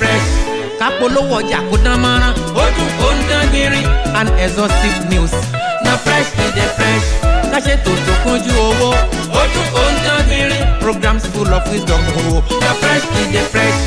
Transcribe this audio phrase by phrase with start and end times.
[0.00, 0.28] fresh
[0.80, 2.32] kápolówó ọjà kó dán mọ́rán.
[2.56, 3.86] Ó dùn ó ń dán gbinrin.
[4.18, 5.32] And exhaustive news.
[5.84, 7.06] Na fresh e dey fresh.
[7.52, 8.90] Káṣètò tó kúnjú owó.
[9.40, 9.84] Ó dùn ó
[10.30, 13.78] gbinrin programs full of wisdom o na fresh e dey fresh.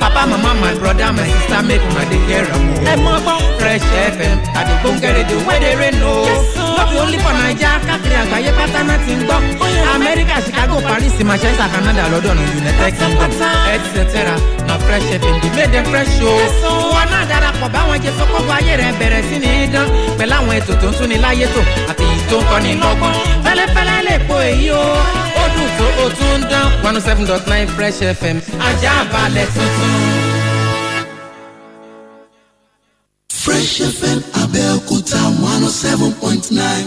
[0.00, 2.74] Papa mama my brother my sister make una dey hear am o.
[2.92, 3.36] ẹ mọ gbọ́.
[3.60, 6.14] Fresh fm àdìgbò ngẹ́rẹ́dẹ́ wey dey rain o.
[6.76, 9.38] no be only for naija káàkiri àgbáyé pátá náà ti ń gbọ́.
[9.94, 13.30] amẹ́ríkà chicago paris manchester canada london united kingdom
[13.74, 14.14] etc
[14.68, 16.32] na fresh fm dey make dem fresh o.
[16.94, 19.86] wọn náà darapọ̀ báwọn jẹ sọ́kọ́gbọ́ ayé rẹ̀ bẹ̀rẹ̀ sí ní dán.
[20.18, 21.60] Pẹ̀lú àwọn ètò tó ń tún ni láyé tò
[21.90, 23.12] àti èyí tó ń kọ́ni lọ́gbọ́n.
[23.44, 24.84] Fẹ́lẹ́fẹ́lẹ́ lè po èyí o
[25.42, 28.36] ó dùn tó o tún ń dán one oh seven dot nine fresh fm
[28.68, 29.92] ajá balẹ̀ tuntun.
[33.44, 35.20] Fresh FM Abẹ́òkúta
[35.52, 36.86] one oh seven point nine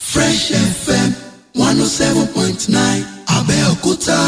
[0.00, 0.52] Fresh
[0.84, 1.10] FM
[1.54, 4.18] one oh seven point nine Abẹ́òkúta.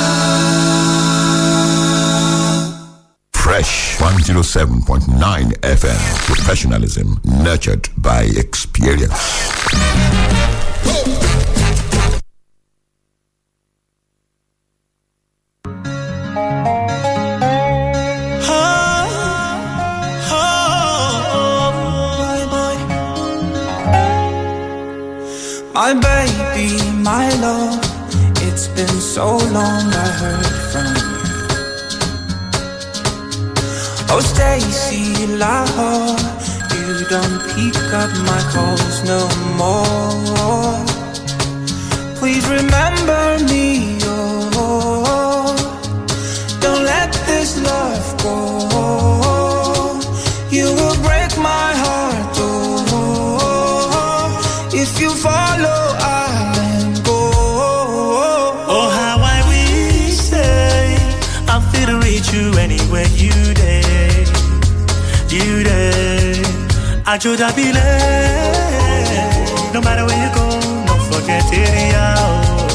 [3.32, 6.00] Fresh 107.9 FM.
[6.26, 9.22] Professionalism nurtured by experience.
[25.76, 27.78] My baby, my love,
[28.46, 31.18] it's been so long I heard from you.
[34.08, 36.16] Oh, Stacy, Lahore,
[36.72, 39.20] you don't pick up my calls no
[39.60, 40.80] more.
[42.16, 44.48] Please remember me, oh,
[67.16, 67.56] I should have
[69.72, 70.50] No matter where you go,
[70.86, 71.56] don't forget oh.
[71.56, 72.14] area.
[72.18, 72.66] oh.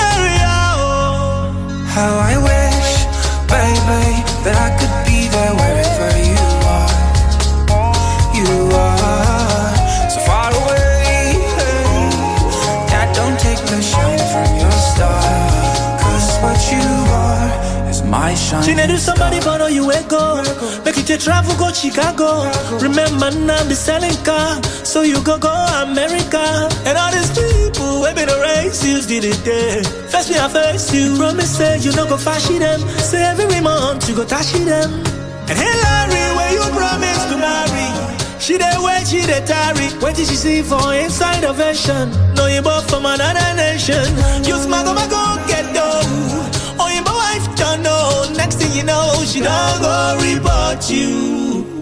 [0.00, 1.52] Oh.
[1.86, 2.61] How I wish,
[18.52, 18.62] shine.
[18.62, 20.42] She do somebody but know you go.
[20.84, 22.50] Make you take travel go Chicago.
[22.78, 25.52] Remember now be selling car, so you go go
[25.82, 26.68] America.
[26.86, 29.82] And all these people we been a race you did it there.
[30.10, 32.80] First me I face you, promise you no go fashy them.
[33.00, 34.90] Say every month you go tashy them.
[35.48, 37.88] And Hillary where you promise to marry.
[38.38, 39.86] She dey wait, she dey tarry.
[40.02, 42.10] Wait till she see for inside a version.
[42.34, 44.02] No you both from another nation.
[44.44, 45.22] You smart go go
[47.64, 48.26] don't know.
[48.40, 49.96] Next thing you know, she don't go
[50.26, 51.10] report you.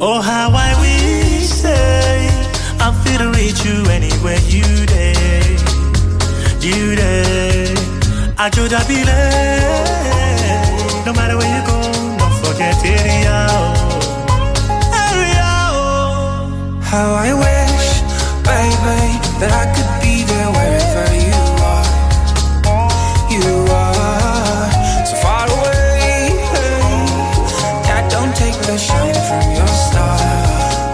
[0.00, 2.28] Oh, how I wish say
[2.84, 5.56] I'm fit to reach you anywhere you day,
[6.66, 7.74] you day.
[8.42, 9.06] I should have been
[11.06, 11.78] No matter where you go,
[12.20, 13.38] don't forget area.
[15.08, 15.50] Area.
[16.91, 17.86] How I wish,
[18.48, 19.00] baby,
[19.41, 20.00] that I could
[28.70, 30.19] don't shine from your star.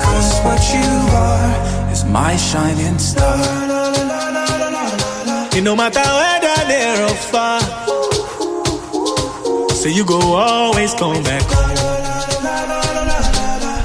[0.01, 3.37] Cause what you are is my shining star.
[5.53, 7.61] It no matter whether near or far.
[9.75, 11.77] So you go always come back home.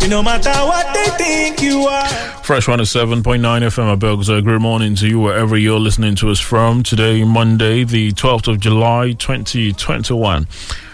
[0.03, 2.07] It no matter what they think you are.
[2.43, 4.41] Fresh 107.9 FM Abeokuta.
[4.43, 6.83] Good morning to you wherever you're listening to us from.
[6.83, 10.47] Today, Monday, the 12th of July, 2021.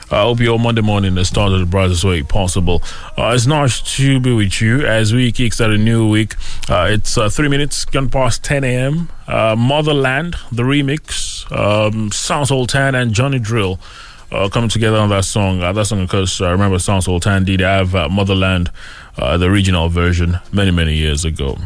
[0.09, 2.81] I hope your Monday morning has started the brightest way possible.
[3.17, 6.35] Uh, it's nice to be with you as we kickstart a new week.
[6.69, 9.09] Uh, it's uh, three minutes gone past 10 a.m.
[9.27, 13.79] Uh, Motherland, the remix, um, Sound Sultan and Johnny Drille
[14.31, 15.61] uh, coming together on that song.
[15.61, 18.71] Uh, that song, because I remember Sound Sultan did have Motherland,
[19.17, 21.57] the original version, many, many years ago.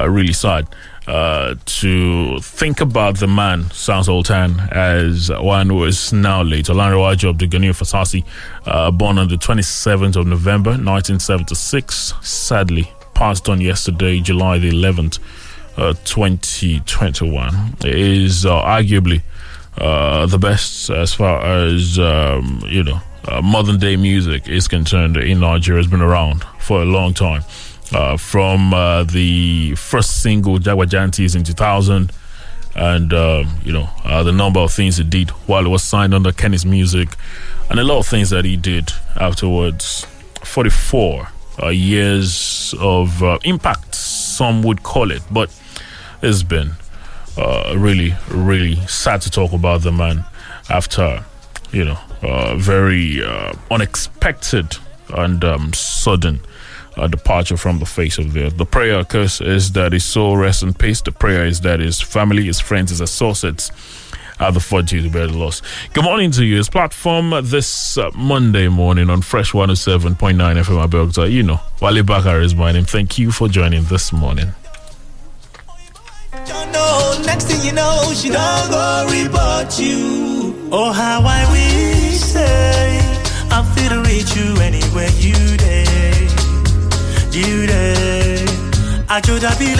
[0.00, 0.68] Really sad
[1.06, 6.66] uh, to think about the man, Sound Sultan, as one who is now late.
[6.66, 8.24] Olanrewaju Abdugani Fasasi,
[8.66, 15.18] uh, born on the 27th of November 1976, sadly passed on yesterday, July the 11th,
[15.76, 17.76] uh, 2021.
[17.84, 19.22] Is uh, arguably
[19.78, 25.16] uh, the best as far as um, you know uh, modern day music is concerned
[25.16, 25.80] in Nigeria.
[25.82, 27.42] Has been around for a long time.
[27.92, 32.10] Uh, from uh, the first single Jagbajantis in 2000,
[32.74, 36.14] and um, you know uh, the number of things he did while he was signed
[36.14, 37.10] under Kennis Music,
[37.70, 40.06] and a lot of things that he did afterwards.
[40.42, 41.28] 44
[41.62, 45.54] uh, years of impact, some would call it, but
[46.22, 46.72] it's been
[47.36, 50.24] really, really sad to talk about the man
[50.68, 51.24] after,
[51.72, 51.98] you know,
[52.56, 53.22] very
[53.70, 54.76] unexpected
[55.10, 56.40] and um, sudden
[56.96, 58.56] uh, departure from the face of the earth.
[58.56, 61.00] The prayer, of course, is that his soul rests in peace.
[61.00, 63.70] The prayer is that his family, his friends, his associates
[64.40, 65.62] are the fortitude to bear the loss.
[65.92, 66.58] Good morning to you.
[66.58, 71.30] It's platform this uh, Monday morning on Fresh 107.9 FM Abeokuta.
[71.30, 72.84] You know, Wale Bakar is my name.
[72.84, 74.52] Thank you for joining this morning.
[77.26, 80.68] Next thing you know, she don't go report you.
[80.70, 82.98] Oh, how I wish, say,
[83.50, 85.54] I'm fit to reach you anywhere you.
[89.34, 89.76] Should have been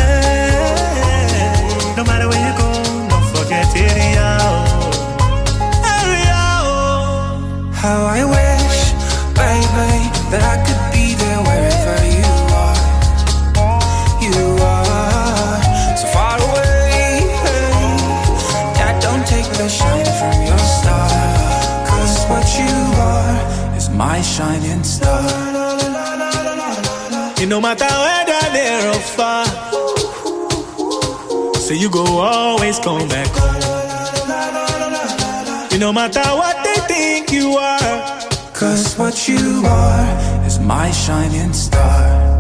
[1.97, 2.73] No matter where you go,
[3.09, 4.39] don't forget area.
[4.41, 5.25] oh.
[6.03, 6.43] Area.
[7.73, 8.79] How I wish,
[9.39, 12.27] baby, that I could be there wherever you
[12.63, 12.79] are.
[14.27, 15.63] You are
[16.01, 17.31] so far away.
[18.75, 21.09] That don't take the shine from your star.
[21.87, 24.94] Cause what you are is my shining star.
[27.55, 29.47] No matter whether near or far.
[31.55, 33.63] So you go always come back home.
[35.71, 38.19] You no matter what they think you are.
[38.55, 42.34] Cause what you are is my shining star.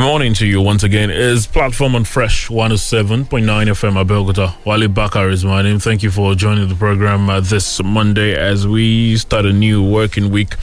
[0.00, 1.10] Good morning to you once again.
[1.10, 4.54] Is platform on Fresh 107.9 FM Abeokuta.
[4.64, 5.78] Wale Bakar is my name.
[5.78, 10.30] Thank you for joining the program uh, this Monday as we start a new working
[10.30, 10.54] week.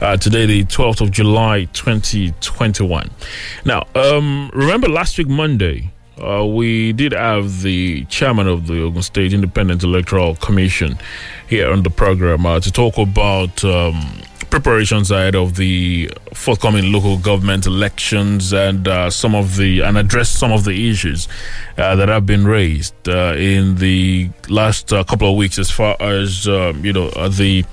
[0.00, 3.10] Uh, today, the 12th of July, 2021.
[3.64, 5.90] Now, um, remember last week, Monday,
[6.24, 10.98] uh, we did have the chairman of the Ogun State Independent Electoral Commission
[11.48, 14.22] here on the program uh, to talk about um,
[14.54, 20.28] preparations ahead of the forthcoming local government elections and uh, some of the and address
[20.28, 21.26] some of the issues
[21.76, 25.96] uh, that have been raised uh, in the last uh, couple of weeks as far
[25.98, 27.64] as um, you know uh, the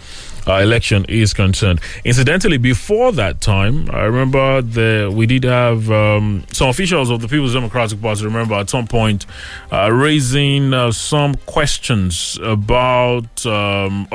[0.47, 1.79] uh, election is concerned.
[2.03, 7.27] Incidentally, before that time, I remember the we did have um, some officials of the
[7.27, 8.25] People's Democratic Party.
[8.25, 9.25] Remember at some point
[9.71, 14.07] uh, raising uh, some questions about um,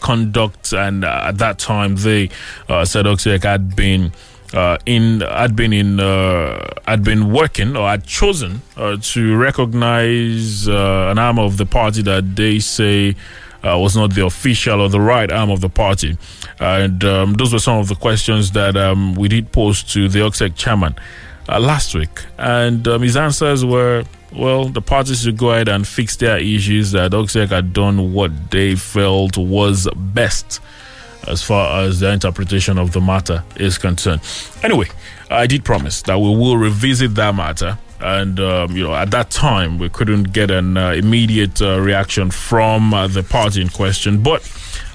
[0.00, 2.30] conduct, and uh, at that time they
[2.68, 4.12] uh, said OGSIEC had been.
[4.54, 10.66] Uh, in had been in uh, had been working or had chosen uh, to recognize
[10.66, 13.14] uh, an arm of the party that they say
[13.64, 16.16] was not the official or the right arm of the party.
[16.60, 20.20] And um, those were some of the questions that um, we did pose to the
[20.20, 20.94] OGSIEC chairman
[21.48, 22.24] uh, last week.
[22.38, 26.92] And um, his answers were well, the parties should go ahead and fix their issues,
[26.92, 30.60] that OGSIEC had done what they felt was best
[31.26, 34.20] as far as the interpretation of the matter is concerned.
[34.62, 34.86] Anyway,
[35.30, 37.78] I did promise that we will revisit that matter.
[38.00, 42.30] And, um, you know, at that time, we couldn't get an uh, immediate uh, reaction
[42.30, 44.22] from uh, the party in question.
[44.22, 44.42] But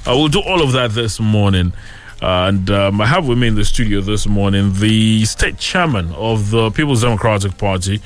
[0.07, 1.73] uh, we'll do all of that this morning.
[2.21, 6.51] And um, I have with me in the studio this morning the state chairman of
[6.51, 8.01] the People's Democratic Party,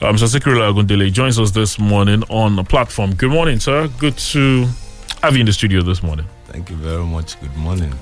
[0.00, 0.40] um, Mr.
[0.40, 3.14] Sikirulai Ogundele, joins us this morning on the platform.
[3.14, 3.88] Good morning, sir.
[3.98, 4.66] Good to
[5.22, 6.26] have you in the studio this morning.
[6.46, 7.38] Thank you very much.
[7.40, 7.94] Good morning.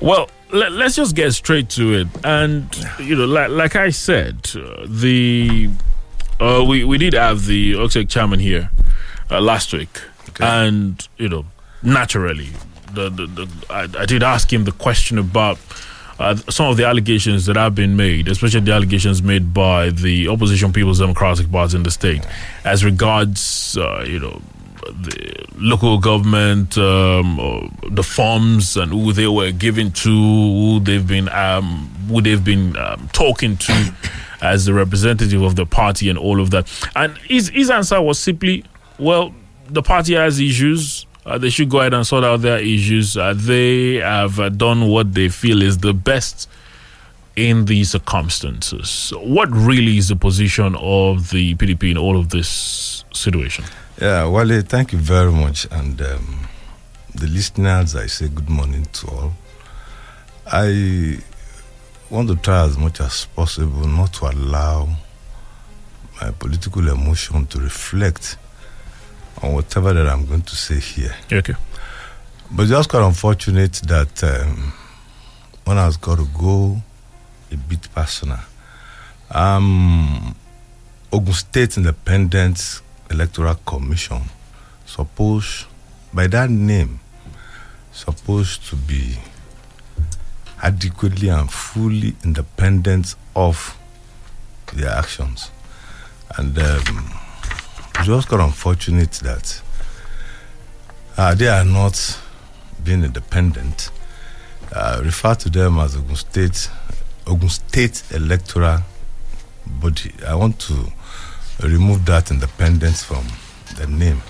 [0.00, 2.08] Well, let, us just get straight to it.
[2.24, 5.70] And you know, like, like I said, uh, the
[6.38, 8.70] uh, we we did have the OGSIEC chairman here
[9.30, 10.44] uh, last week, Okay.
[10.44, 11.44] and you know,
[11.82, 12.48] naturally,
[12.94, 15.58] the, the, the I, I did ask him the question about.
[16.18, 20.28] Uh, some of the allegations that have been made, especially the allegations made by the
[20.28, 22.26] opposition People's Democratic Party in the state,
[22.62, 24.42] as regards, uh, you know,
[24.86, 31.28] the local government, um, the forms and who they were given to, who they've been,
[31.30, 33.94] um, who they've been um, talking to
[34.42, 36.70] as the representative of the party and all of that.
[36.96, 38.64] And his, his answer was simply,
[38.98, 39.34] well,
[39.68, 43.16] the party has issues uh, they should go ahead and sort out their issues.
[43.16, 46.48] Uh, they have uh, done what they feel is the best
[47.36, 49.12] in these circumstances.
[49.16, 53.64] What really is the position of the PDP in all of this situation?
[54.00, 55.66] Yeah, Wale, thank you very much.
[55.70, 56.48] And um,
[57.14, 59.32] the listeners, I say good morning to all.
[60.46, 61.18] I
[62.08, 64.88] want to try as much as possible not to allow
[66.20, 68.38] my political emotion to reflect
[69.42, 71.14] on whatever that I'm going to say here.
[71.30, 71.54] Okay.
[72.50, 74.72] But it's just quite unfortunate that um,
[75.64, 76.80] one has got to go
[77.52, 78.40] a bit personal.
[79.30, 80.34] Um,
[81.12, 82.80] Ogun State Independent
[83.10, 84.22] Electoral Commission,
[84.86, 85.66] supposed
[86.12, 87.00] by that name,
[87.92, 89.18] supposed to be
[90.62, 93.76] adequately and fully independent of
[94.74, 95.50] their actions,
[96.38, 97.12] and um,
[97.96, 99.60] it's just quite unfortunate that
[101.16, 102.18] uh, they are not
[102.84, 103.90] being independent.
[104.72, 106.70] Uh, refer to them as Ogun State,
[107.26, 108.78] Ogun State Electoral
[109.66, 110.12] Body.
[110.26, 110.92] I want to
[111.62, 113.24] remove that independence from
[113.76, 114.20] the name.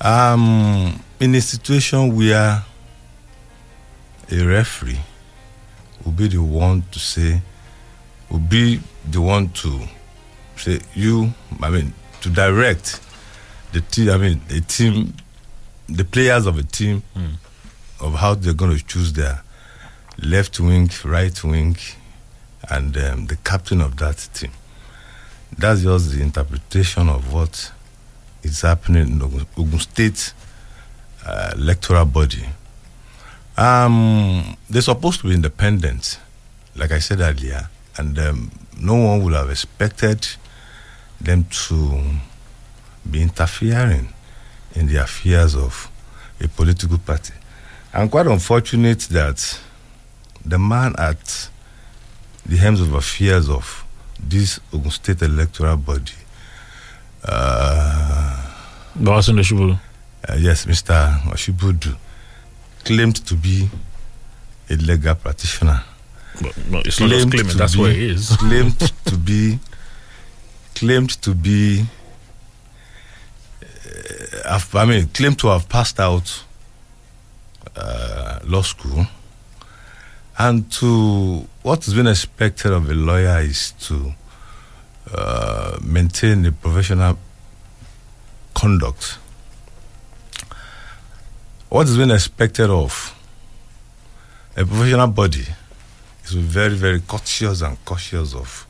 [0.00, 2.62] Um, in a situation where
[4.30, 5.00] a referee
[6.04, 7.42] will be the one to say,
[8.30, 9.80] will be the one to
[10.56, 11.32] say, you,
[11.62, 13.00] I mean, to direct
[13.72, 15.14] the team, I mean, the team,
[15.88, 17.02] the players of a team
[18.00, 19.42] of how they're going to choose their
[20.22, 21.76] left wing, right wing,
[22.70, 24.50] and um, the captain of that team.
[25.58, 27.72] That's just the interpretation of what
[28.42, 30.32] is happening in Ogun, Ogun State
[31.26, 32.44] uh, electoral body.
[33.56, 36.18] Um, they're supposed to be independent,
[36.76, 40.26] like I said earlier, and um, no one would have expected
[41.20, 42.00] them to
[43.10, 44.08] be interfering
[44.74, 45.90] in the affairs of
[46.40, 47.34] a political party.
[47.92, 49.60] I'm quite unfortunate that
[50.44, 51.50] the man at
[52.46, 53.84] the helms of affairs of
[54.28, 56.12] this Ogun State electoral body,
[57.24, 58.36] uh,
[60.28, 61.20] uh, yes, Mr.
[61.32, 61.96] Osibodu,
[62.84, 63.68] claimed to be
[64.68, 65.82] a legal practitioner.
[66.40, 68.36] But no, it's not just claiming, that's be- what it is.
[68.38, 69.58] claimed to be
[70.74, 71.84] claimed to be
[74.44, 76.44] uh, I mean claimed to have passed out
[77.76, 79.06] uh, law school
[80.38, 84.12] and to what is been expected of a lawyer is to
[85.12, 87.18] uh, maintain a professional
[88.54, 89.18] conduct
[91.68, 93.14] what is being expected of
[94.56, 95.44] a professional body
[96.24, 98.66] is very, very cautious and cautious of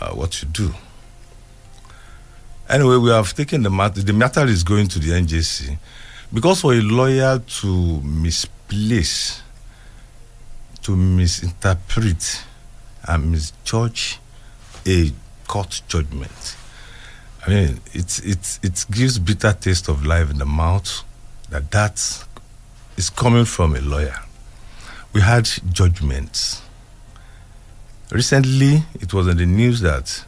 [0.00, 0.72] uh, what you do.
[2.68, 4.00] Anyway, we have taken the matter.
[4.00, 5.76] The matter is going to the NJC
[6.32, 9.42] because for a lawyer to misplace,
[10.84, 12.42] to misinterpret,
[13.06, 14.18] and misjudge
[14.86, 15.10] a
[15.46, 16.56] court judgment.
[17.46, 21.02] I mean, it it it gives bitter taste of life in the mouth
[21.50, 22.24] that that
[22.96, 24.18] is coming from a lawyer.
[25.12, 26.62] We had judgments.
[28.10, 30.24] Recently, it was in the news that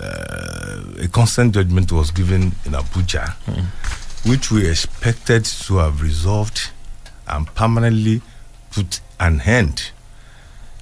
[0.00, 3.34] uh, a consent judgment was given in Abuja,
[4.28, 6.70] which we expected to have resolved
[7.26, 8.22] and permanently
[8.70, 9.92] put an end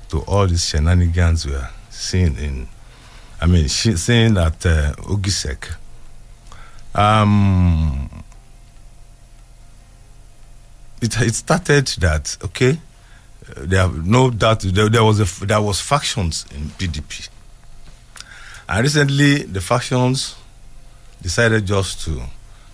[0.09, 2.69] to all these shenanigans we are seeing in,
[3.41, 5.75] I mean, she, seeing at uh, OGSIEC.
[6.95, 8.25] Um,
[11.03, 12.79] it, it started that okay,
[13.57, 17.29] there no doubt there, there was a there was factions in PDP,
[18.69, 20.37] and recently the factions
[21.21, 22.23] decided just to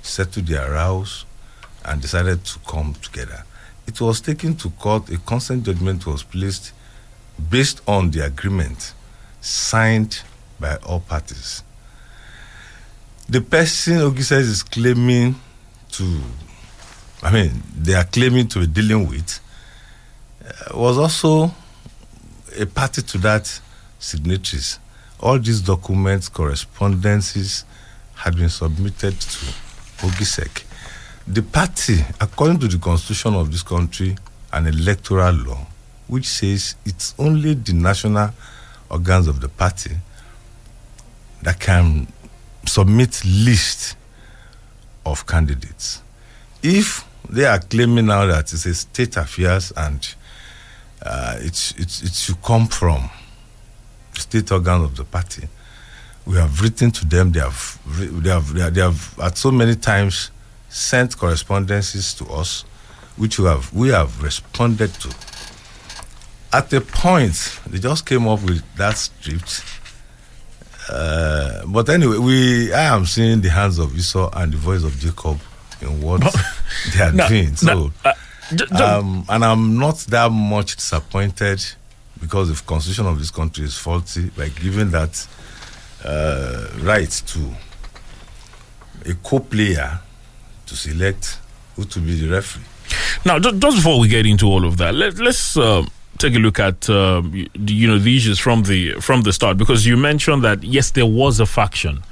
[0.02, 1.24] settle their rows
[1.84, 3.44] and decided to come together.
[3.86, 5.10] It was taken to court.
[5.10, 6.72] A consent judgment was placed
[7.50, 8.94] based on the agreement
[9.40, 10.22] signed
[10.58, 11.62] by all parties.
[13.28, 15.36] The person OGSIEC is claiming
[15.92, 16.20] to
[17.24, 19.40] I mean, they are claiming to be dealing with,
[20.46, 21.54] uh, was also
[22.60, 23.60] a party to that
[23.98, 24.78] signatories.
[25.20, 27.64] All these documents, correspondences
[28.14, 29.46] had been submitted to
[30.06, 30.64] OGSIEC.
[31.26, 34.16] The party, according to the constitution of this country
[34.52, 35.66] and electoral law,
[36.06, 38.30] which says it's only the national
[38.90, 39.92] organs of the party
[41.42, 42.06] that can
[42.66, 43.96] submit list
[45.06, 46.02] of candidates.
[46.62, 50.14] If they are claiming now that it's a state affairs and
[51.02, 53.08] uh, it should come from
[54.12, 55.48] state organs of the party,
[56.26, 57.32] we have written to them.
[57.32, 60.30] They have, they have, they have, they have at so many times
[60.74, 62.64] sent correspondences to us,
[63.16, 65.14] which we have we have responded to.
[66.52, 69.62] At a point, they just came up with that script.
[70.90, 74.98] Uh, but anyway, we I am seeing the hands of Esau and the voice of
[74.98, 75.38] Jacob
[75.80, 76.20] in what
[76.94, 77.54] they are Now- doing.
[77.56, 78.12] So, now,
[78.72, 81.64] uh, um, and I'm not that much disappointed
[82.20, 85.26] because the constitution of this country is faulty by giving that
[86.04, 87.54] uh, right to
[89.06, 90.00] a co-player
[90.66, 91.38] to select
[91.76, 92.62] who to be the referee.
[93.24, 96.58] Now, just before we get into all of that, let, let's um, take a look
[96.60, 100.62] at um, you know the issues from the from the start because you mentioned that
[100.62, 102.02] yes, there was a faction.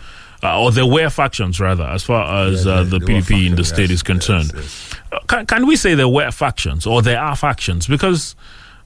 [0.45, 3.65] Uh, or there were factions, rather, as far as Yeah, uh, the PDP in the
[3.65, 4.51] state yes, is concerned.
[4.53, 5.01] yes, yes.
[5.13, 7.87] Uh, can, can we say there were factions or there are factions?
[7.87, 8.35] Because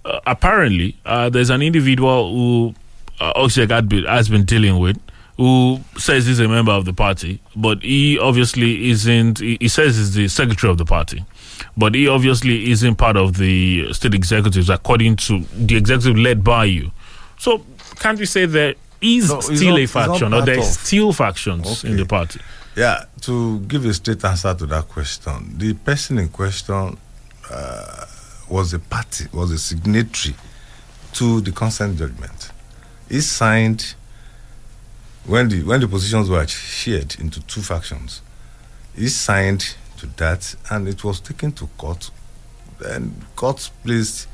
[0.04, 2.74] uh, apparently uh, there's an individual who
[3.20, 4.98] uh, OGSIEC has been dealing with
[5.36, 9.38] who says he's a member of the party, but he obviously isn't.
[9.38, 11.24] He, he says he's the secretary of the party,
[11.76, 16.64] but he obviously isn't part of the state executives according to the executive led by
[16.64, 16.90] you.
[17.38, 17.64] So
[18.00, 21.84] can't we say there is No, it's still not- a faction or there's still factions
[21.84, 22.40] in the party?
[22.74, 26.96] Yeah, to give a straight answer to that question, the person in question
[27.50, 28.04] uh,
[28.48, 30.34] was a party, was a signatory
[31.14, 32.50] to the consent judgment.
[33.08, 33.94] He signed
[35.26, 38.22] when the when the positions were shared into two factions.
[38.94, 42.10] He signed to that, and it was taken to court.
[42.84, 44.28] And court placed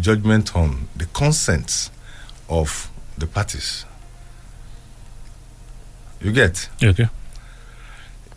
[0.00, 1.90] judgment on the consent
[2.48, 3.84] of the parties.
[6.20, 6.68] You get?
[6.82, 7.08] Okay.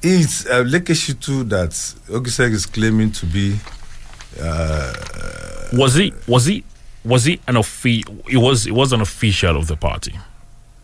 [0.01, 1.71] It's a Lekeshitu that
[2.09, 3.57] OGSIEC is claiming to be.
[4.39, 4.93] Uh,
[5.73, 6.13] was he?
[6.27, 6.63] Was he?
[7.03, 8.65] Was he an offi- It was.
[8.65, 10.13] He was an official of the party.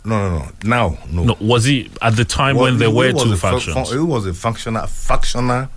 [0.03, 0.51] No, no, no.
[0.63, 1.23] Now, no.
[1.23, 3.89] No, was he at the time Well, when there were two factions?
[3.89, 5.67] fu- he was a functional, factional,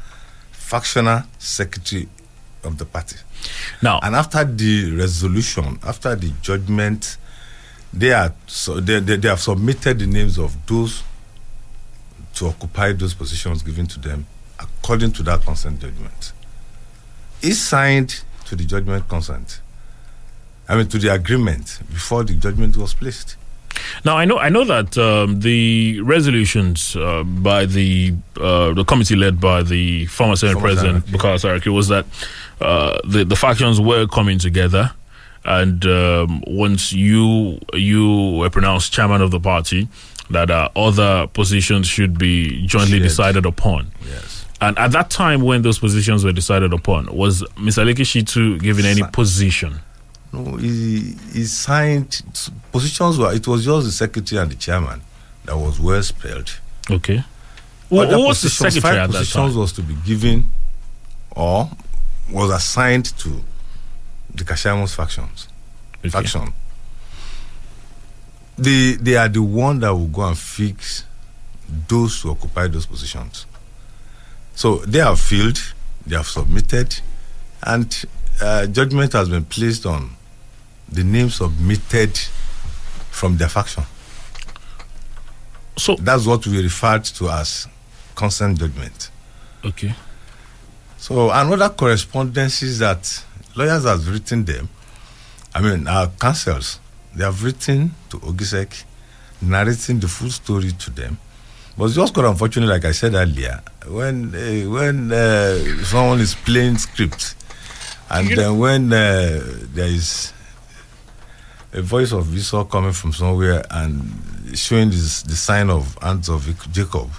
[0.52, 2.08] factional secretary
[2.62, 3.16] of the party.
[3.82, 7.18] now, And after the resolution, after the judgment,
[7.92, 11.02] they are so they, they, they have submitted the names of those
[12.34, 14.26] to occupy those positions given to them
[14.58, 16.32] according to that consent judgment.
[17.42, 19.60] He signed to the judgment consent.
[20.68, 23.36] I mean to the agreement before the judgment was placed.
[24.04, 24.38] Now I know.
[24.38, 30.06] I know that um, the resolutions uh, by the uh, the committee led by the
[30.06, 32.06] former Senate Former President Senate, Bukola Saraki was that
[32.60, 34.92] uh, the the factions were coming together,
[35.44, 39.88] and um, once you you were pronounced chairman of the party,
[40.30, 43.02] that uh, other positions should be jointly Shared.
[43.02, 43.90] decided upon.
[44.06, 44.46] Yes.
[44.60, 47.84] And at that time, when those positions were decided upon, was Mr.
[47.84, 49.80] Lekishitu given any position?
[50.34, 52.22] No, he, he signed
[52.72, 55.00] positions were it was just the secretary and the chairman
[55.44, 56.50] that was well spelled.
[56.90, 57.22] Okay.
[57.92, 59.60] Other who was the positions- secretary five at that positions time?
[59.60, 60.50] was to be given
[61.36, 61.70] or
[62.30, 63.42] was assigned to
[64.34, 65.48] the Kashamu's factions.
[66.00, 66.08] Okay.
[66.10, 66.52] Faction.
[68.56, 71.04] They they are the one that will go and fix
[71.88, 73.46] those who occupy those positions.
[74.54, 75.58] So they have filled,
[76.06, 77.00] they have submitted,
[77.62, 78.04] and
[78.40, 80.10] uh, judgment has been placed on
[80.88, 82.16] the names submitted
[83.10, 83.84] from their faction.
[85.76, 87.66] So, That's what we referred to as
[88.14, 89.10] consent judgment.
[89.64, 89.94] okay.
[90.98, 93.22] So another correspondences that
[93.56, 94.70] lawyers have written them,
[95.54, 96.80] I mean our counsels,
[97.14, 98.84] they have written to OGSIEC,
[99.42, 101.18] narrating the full story to them.
[101.76, 106.34] But it's just quite unfortunate, like I said earlier, when uh, when uh, someone is
[106.36, 107.34] playing script,
[108.08, 109.42] and then when uh,
[109.74, 110.32] there is
[111.74, 114.00] a voice of Esau coming from somewhere and
[114.54, 117.10] showing this, the sign of hands of Jacob,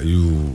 [0.00, 0.54] you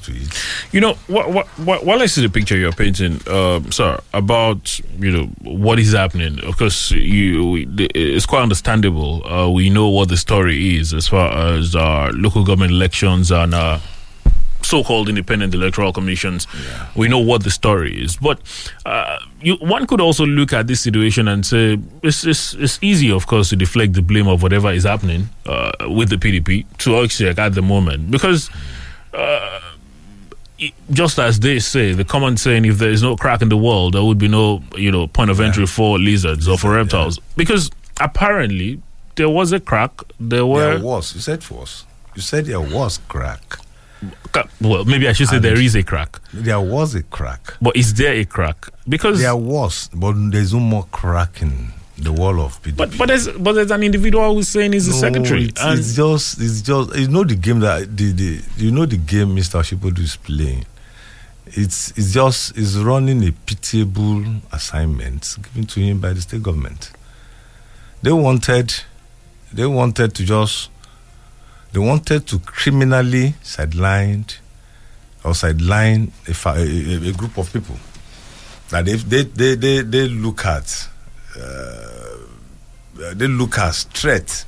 [0.00, 0.42] to it.
[0.72, 4.78] You know, wh- wh- wh- while I see the picture you're painting, um, sir, about
[4.98, 6.40] you know what is happening.
[6.44, 9.24] Of course, you it's quite understandable.
[9.30, 13.54] Uh, we know what the story is as far as uh, local government elections and
[13.54, 13.78] uh,
[14.68, 16.46] so-called independent electoral commissions.
[16.94, 18.38] We know what the story is, but
[18.86, 23.10] uh, you, one could also look at this situation and say it's, it's it's easy,
[23.10, 26.90] of course, to deflect the blame of whatever is happening uh, with the PDP to
[26.90, 28.50] OGSIEC at the moment because
[30.60, 33.56] i- just as they say, the common saying, if there is no crack in the
[33.56, 37.18] wall, there would be no, you know, point of entry for lizards or for reptiles.
[37.36, 38.80] Because apparently
[39.16, 39.92] there was a crack.
[40.20, 41.14] There were, There was.
[41.14, 41.84] You said was.
[42.14, 43.58] You said there was crack.
[44.60, 46.20] Well, maybe I should say And- there is a crack.
[46.32, 47.54] There was a crack.
[47.60, 48.68] But is there a crack?
[48.88, 52.76] Because There was, but there's no more cracking the wall of PDP.
[52.76, 55.44] But but there's but there's an individual who's saying he's the No, secretary.
[55.46, 58.86] It's, and it's just it's just you know the game that the, the you know
[58.86, 59.58] the game Mr.
[59.60, 60.64] Osibodu is playing.
[61.46, 66.92] It's it's just is running a pitiable assignment given to him by the state government.
[68.02, 68.74] They wanted
[69.52, 70.70] they wanted to just
[71.78, 74.24] they wanted to criminally sideline
[75.24, 77.76] or sideline a, a, a, group of people
[78.70, 80.88] that they they they they, they look at
[81.40, 82.16] uh,
[83.14, 84.44] they look as threat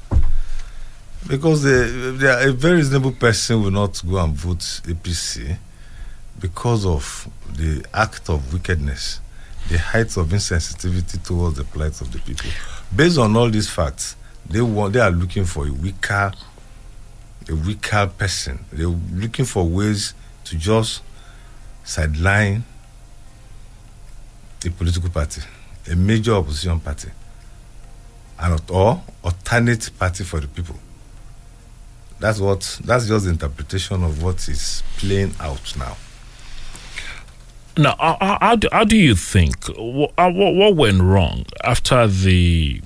[1.29, 5.57] because they, they are a very reasonable person will not go and vote APC
[6.41, 9.21] because of the act of wickedness,
[9.69, 12.51] the height of insensitivity towards the plight of the people.
[12.97, 14.17] Based on all these facts,
[14.49, 16.33] they want they are looking for a weaker,
[17.51, 18.65] a weaker person.
[18.73, 21.03] They're looking for ways to just
[21.85, 22.65] sideline
[24.65, 25.43] a political party,
[25.91, 27.09] a major opposition party,
[28.39, 30.77] and or alternate party for the people.
[32.19, 32.79] That's what.
[32.85, 35.97] That's just the interpretation of what is playing out now.
[37.79, 42.83] Now, how, how- do, how do you think what, what, what went wrong after the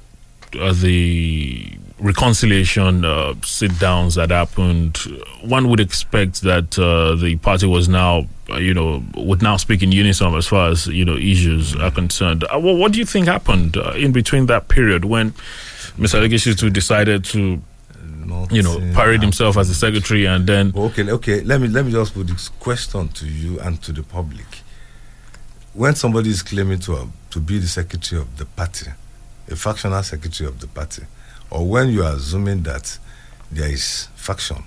[0.60, 4.96] uh, the reconciliation uh, sit downs that happened?
[5.42, 9.82] One would expect that uh, the party was now, uh, you know, would now speak
[9.82, 12.44] in unison as far as you know issues are concerned.
[12.44, 15.30] Uh, what, what do you think happened uh, in between that period when
[15.98, 16.20] Mr.
[16.20, 17.62] Legeshitu decided to,
[18.50, 21.40] you know, parade himself as the secretary and then Okay, okay.
[21.42, 24.46] Let me let me just put this question to you and to the public.
[25.72, 28.90] When somebody is claiming to to be the secretary of the party,
[29.50, 31.02] a factional secretary of the party,
[31.54, 32.98] or when you are assuming that
[33.50, 34.64] there is faction,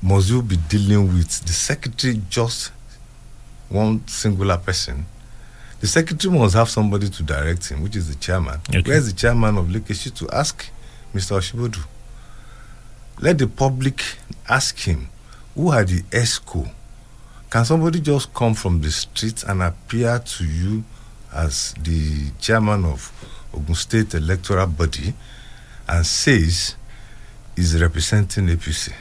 [0.00, 2.72] must you be dealing with the secretary just
[3.68, 5.04] one singular person?
[5.80, 8.60] The secretary must have somebody to direct him, which is the chairman.
[8.70, 8.82] Okay.
[8.82, 10.66] Where's the chairman of Lekeshi to ask
[11.14, 11.36] Mr.
[11.36, 11.84] Osibodu?
[13.20, 14.02] let the public
[14.48, 15.08] ask him
[15.54, 16.68] who are the EXCO.
[17.50, 20.82] Can somebody just come from the street and appear to you
[21.32, 23.12] as the chairman of
[23.54, 25.12] Ogun State Electoral Body
[25.92, 26.74] and says
[27.56, 28.92] is representing APC?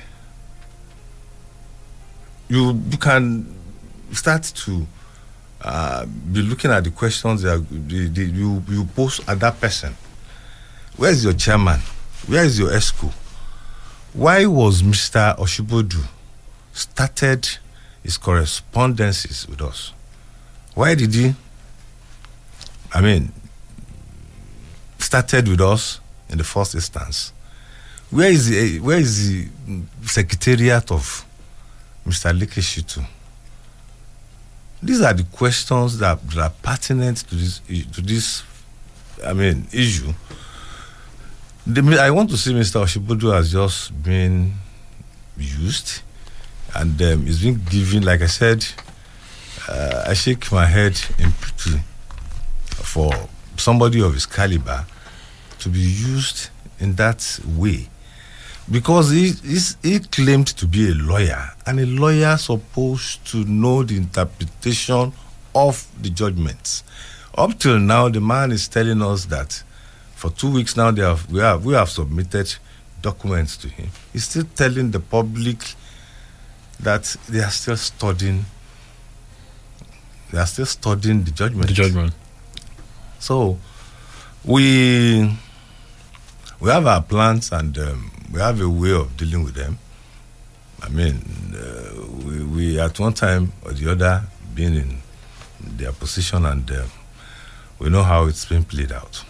[2.49, 3.55] You, you can
[4.11, 4.85] start to
[5.61, 9.95] uh, be looking at the questions that the, the, you, you pose at that person.
[10.97, 11.79] Where is your chairman?
[12.27, 13.11] Where is your EXCO?
[14.13, 15.37] why was Mr.
[15.37, 16.03] Osibodu
[16.73, 17.47] started
[18.03, 19.93] his correspondences with us?
[20.75, 21.33] Why did he,
[22.93, 23.31] I mean,
[24.99, 26.00] started with us
[26.31, 27.33] in the first instance?
[28.09, 29.47] Where is the, where is the
[30.03, 31.25] secretariat of
[32.05, 32.37] Mr.
[32.37, 33.05] Lekeshitu?
[34.83, 37.59] These are the questions that, that are pertinent to this,
[37.93, 38.43] to this,
[39.23, 40.13] I mean, issue.
[41.67, 42.81] The, I want to see Mr.
[42.83, 44.53] Osibodu has just been
[45.37, 46.01] used
[46.73, 48.65] and um, it's been given, like I said,
[49.69, 51.79] uh, I shake my head in pity
[52.71, 53.11] for
[53.57, 54.85] somebody of his caliber
[55.61, 57.87] to be used in that way.
[58.69, 59.31] Because he,
[59.83, 65.11] he claimed to be a lawyer and a lawyer supposed to know the interpretation
[65.55, 66.83] of the judgments.
[67.35, 69.63] Up till now the man is telling us that
[70.15, 72.53] for two weeks now they have we have we have submitted
[73.01, 73.89] documents to him.
[74.13, 75.57] He's still telling the public
[76.79, 78.45] that they are still studying
[80.31, 81.67] they are still studying the judgment.
[81.67, 82.13] The judgment.
[83.19, 83.57] so
[84.45, 85.37] we
[86.61, 89.79] we have our plans and um, we have a way of dealing with them.
[90.81, 91.21] I mean,
[91.55, 94.23] uh, we, we at one time or the other
[94.55, 94.97] been in
[95.59, 96.83] their position and uh,
[97.79, 99.23] we know how it's been played out.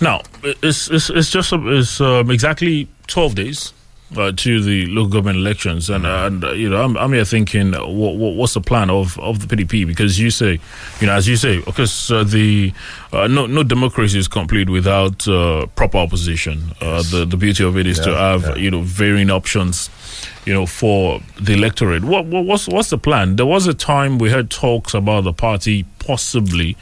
[0.00, 3.72] Now, it's it's, it's just it's um, exactly twelve days
[4.14, 7.24] uh, to the local government elections, and uh, and uh, you know I'm, I'm here
[7.24, 9.86] thinking, uh, what, what what's the plan of, of the PDP?
[9.86, 10.60] Because you say,
[11.00, 12.72] you know, as you say, because uh, the
[13.12, 16.72] no no democracy is complete without uh, proper opposition.
[16.80, 18.54] Uh, the the beauty of it is to have yeah.
[18.54, 19.90] you know varying options.
[20.44, 23.34] You know, for the electorate, what, what what's what's the plan?
[23.34, 26.76] There was a time we heard talks about the party possibly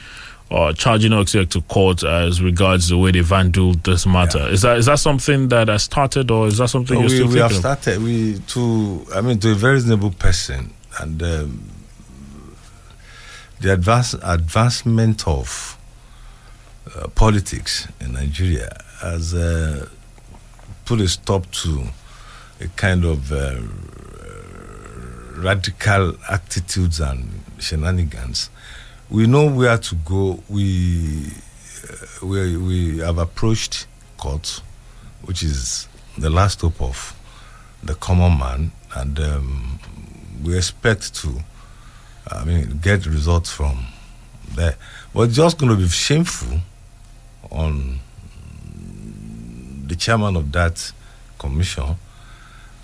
[0.51, 4.47] uh, charging OGSIEC to court as regards the way they've handled this matter.
[4.49, 7.15] Is that is that something that has started, or is that something So you're we,
[7.15, 11.69] still we have started we to I mean to a very reasonable person and um,
[13.59, 15.77] the advance advancement of
[16.95, 19.89] uh, politics in Nigeria has uh,
[20.85, 21.85] put a stop to
[22.61, 23.59] a kind of uh,
[25.41, 28.49] radical attitudes and shenanigans.
[29.09, 30.39] We know where to go.
[30.49, 31.31] We
[31.87, 33.85] uh, we we have approached
[34.17, 34.61] court,
[35.23, 35.87] which is
[36.17, 37.15] the last hope of
[37.83, 39.79] the common man, and um,
[40.43, 41.39] we expect to,
[42.31, 43.85] I mean, get results from
[44.55, 44.75] there.
[45.13, 46.59] But it's just going to be shameful
[47.51, 47.99] on
[49.85, 50.91] the chairman of that
[51.37, 51.95] commission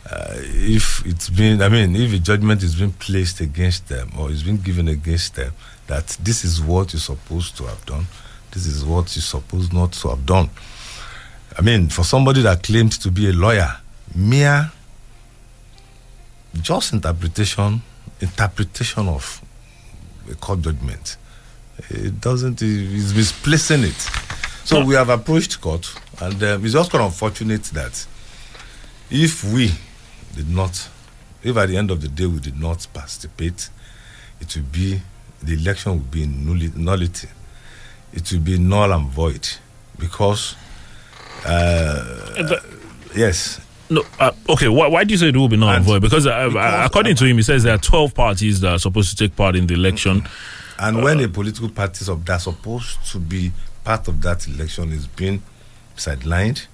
[0.10, 4.32] uh, if it's been, I mean, if a judgment is being placed against them or
[4.32, 5.54] is being given against them,
[5.91, 8.06] that this is what you're supposed to have done,
[8.51, 10.49] this is what you're supposed not to have done.
[11.60, 13.75] I mean, for somebody that claims to be a lawyer,
[14.15, 14.71] mere
[16.62, 17.82] just interpretation,
[18.21, 19.41] interpretation of
[20.32, 21.17] a court judgment,
[21.89, 24.10] it doesn't, it's misplacing it.
[24.63, 28.08] So we have approached court, and um, it's just of unfortunate that
[29.10, 29.71] if we
[30.38, 30.88] did not,
[31.43, 33.69] if at the end of the day we did not participate,
[34.39, 35.01] it will be,
[35.43, 37.27] the election will be nullity.
[38.13, 39.47] It will be null and void
[39.97, 40.56] because,
[41.45, 42.60] uh,
[43.15, 44.69] yes, No, uh, okay.
[44.69, 46.01] Why, why do you say it will be null and And void?
[46.01, 48.80] Because, uh, uh, because- according to him, he says there are 12 parties that are
[48.80, 50.25] supposed to take part in the election.
[50.80, 53.51] and when a political party of that's supposed to be
[53.84, 55.41] part of that election is being
[55.97, 56.67] sidelined,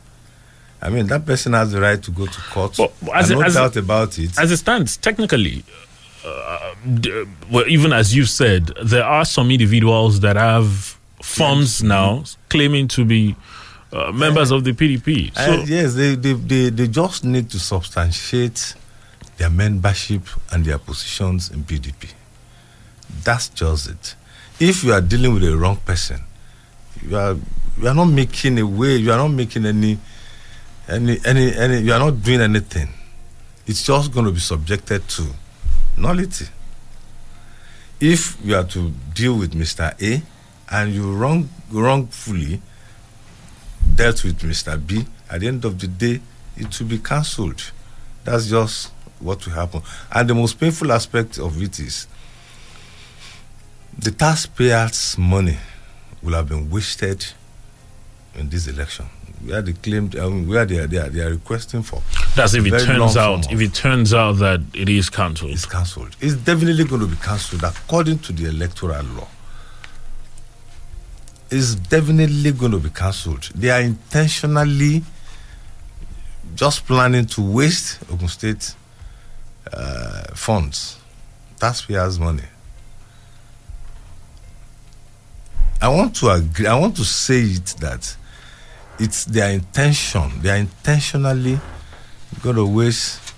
[0.81, 2.77] I mean that person has the right to go to court.
[2.77, 4.37] But as no as doubt about it.
[4.37, 5.63] As it stands, technically,
[6.27, 12.87] uh, well, even as you've said, there are some individuals that have forms now claiming
[12.89, 13.35] to be
[13.91, 15.33] uh, members of the PDP.
[15.35, 18.75] So, Uh, yes, they, they, they, they just need to substantiate
[19.37, 22.11] their membership and their positions in PDP.
[23.23, 24.15] That's just it.
[24.59, 26.21] If you are dealing with a wrong person,
[27.01, 27.35] you are
[27.79, 28.95] you are not making a way.
[28.97, 29.99] You are not making any
[30.89, 31.77] any any any.
[31.81, 32.89] You are not doing anything.
[33.67, 35.27] It's just going to be subjected to
[35.97, 36.45] nullity.
[37.99, 39.93] If you are to deal with Mr.
[40.01, 40.21] A,
[40.69, 42.61] and you wrong wrongfully
[43.95, 44.77] dealt with Mr.
[44.85, 46.21] B, at the end of the day,
[46.55, 47.71] it will be cancelled.
[48.23, 49.81] That's just what will happen.
[50.11, 52.07] And the most painful aspect of it is
[53.97, 55.57] the taxpayers' money
[56.21, 57.25] will have been wasted
[58.35, 59.05] in this election.
[59.45, 62.01] Where they claimed, mean, where they are, they are, they are requesting for.
[62.35, 65.51] that's if it turns out if it turns out that it is cancelled.
[65.51, 66.15] It's cancelled.
[66.19, 69.27] It's definitely going to be cancelled according to the electoral law.
[71.49, 73.43] It's definitely going to be cancelled.
[73.55, 75.03] They are intentionally
[76.55, 78.73] just planning to waste Ogun State
[79.71, 80.97] uh, funds,
[81.59, 82.43] taxpayers' money.
[85.81, 86.65] I want to agree.
[86.65, 88.15] I want to say it that
[88.99, 90.41] it's their intention.
[90.41, 91.59] They are intentionally
[92.41, 93.33] going to waste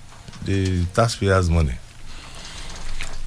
[0.45, 1.74] the taxpayers' money.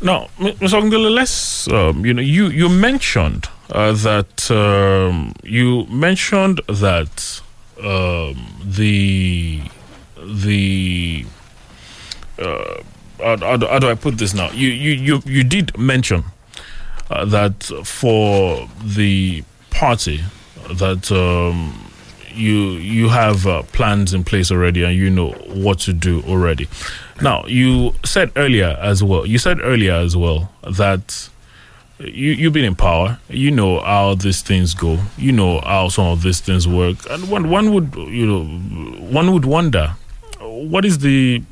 [0.00, 0.80] Now, Mr.
[0.80, 7.40] Ogundele, let's um, you know you you mentioned uh, that um, you mentioned that
[7.82, 9.60] um, the
[10.16, 11.24] the
[12.38, 12.82] uh,
[13.18, 14.50] how, how do- I put this now?
[14.50, 16.24] You you you you did mention
[17.10, 20.24] uh, that for the party
[20.68, 21.81] that um,
[22.34, 26.68] you you have uh, plans in place already and you know what to do already.
[27.20, 29.26] Now you said earlier as well.
[29.26, 31.28] You said earlier as well that
[31.98, 33.18] you you've been in power.
[33.28, 34.98] You know how these things go.
[35.16, 36.96] You know how some of these things work.
[37.10, 39.94] And one one would you know one would wonder
[40.40, 41.42] what is the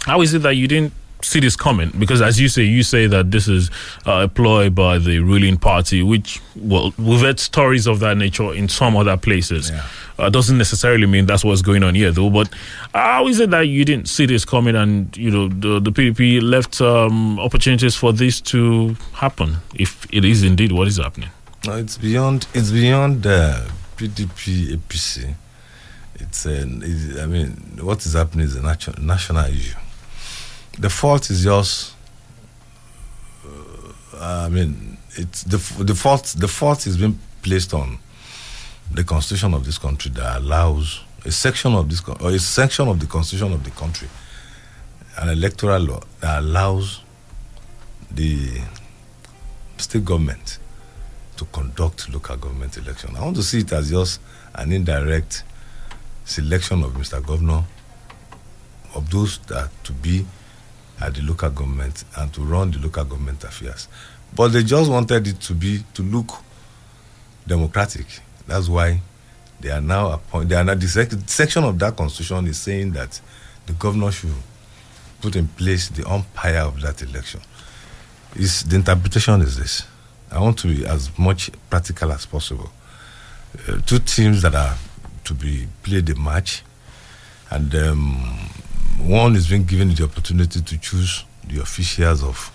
[0.00, 0.92] how is it that you didn't
[1.24, 1.90] see this coming?
[1.98, 3.70] Because as you say, you say that this is
[4.06, 8.52] uh, a ploy by the ruling party, which, well, we've heard stories of that nature
[8.54, 9.70] in some other places.
[9.70, 9.86] Yeah.
[10.16, 12.30] Uh, doesn't necessarily mean that's what's going on here, though.
[12.30, 12.48] But
[12.92, 16.40] how is it that you didn't see this coming and, you know, the, the PDP
[16.40, 21.30] left um, opportunities for this to happen, if it is indeed what is happening?
[21.66, 22.46] No, it's beyond.
[22.52, 23.62] It's beyond uh,
[23.96, 25.34] PDP APC.
[26.16, 26.82] It's an.
[26.84, 29.74] It's, I mean, what is happening is a national national issue.
[30.78, 31.94] The fault is just.
[33.46, 36.34] Uh, I mean, it's the the fault.
[36.38, 37.98] The fault is being placed on
[38.92, 43.00] the constitution of this country that allows a section of this or a section of
[43.00, 44.08] the constitution of the country,
[45.18, 47.00] an electoral law that allows
[48.10, 48.60] the
[49.78, 50.58] state government
[51.36, 53.16] to conduct local government election.
[53.16, 54.20] I want to see it as just
[54.54, 55.42] an indirect
[56.24, 57.24] selection of Mr.
[57.24, 57.64] Governor
[58.94, 60.24] of those that to be
[61.00, 63.88] at the local government and to run the local government affairs.
[64.34, 66.32] But they just wanted it to be to look
[67.46, 68.06] democratic.
[68.46, 69.00] That's why
[69.60, 70.48] they are now appoint.
[70.48, 73.20] They are now the sec- section of that constitution is saying that
[73.66, 74.34] the governor should
[75.20, 77.40] put in place the umpire of that election.
[78.36, 79.84] Is the interpretation is this?
[80.30, 82.70] I want to be as much practical as possible.
[83.68, 84.76] uh, two teams that are
[85.24, 86.62] to be played the match,
[87.50, 88.50] and um,
[88.98, 92.50] one is being given the opportunity to choose the officials of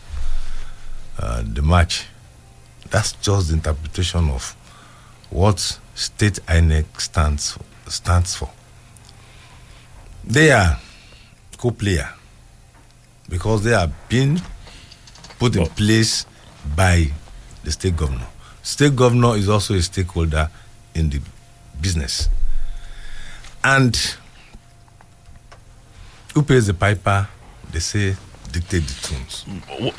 [1.20, 2.06] uh, the match.
[2.90, 4.56] That's just the interpretation of
[5.30, 5.60] what
[5.96, 8.50] state INEC stands stands for.
[10.24, 10.80] They are
[11.58, 12.10] co-player
[13.28, 14.42] because they are being
[15.38, 16.26] put in place
[16.76, 17.08] by
[17.64, 18.28] the state governor.
[18.64, 20.50] State governor is also a stakeholder
[20.96, 21.22] in the
[21.82, 22.30] business.
[23.64, 23.98] And
[26.34, 27.28] who plays the piper?
[27.72, 28.16] They say
[28.52, 29.46] dictate the tunes.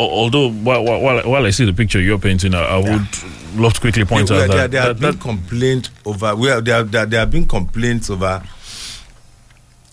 [0.00, 3.08] Although, while, while, while I see the picture you're painting, I, I would
[3.56, 6.34] love to quickly point There- out there, that, there that, have been that- complaint over.
[6.34, 8.42] Well, there, there, there have been complaints over.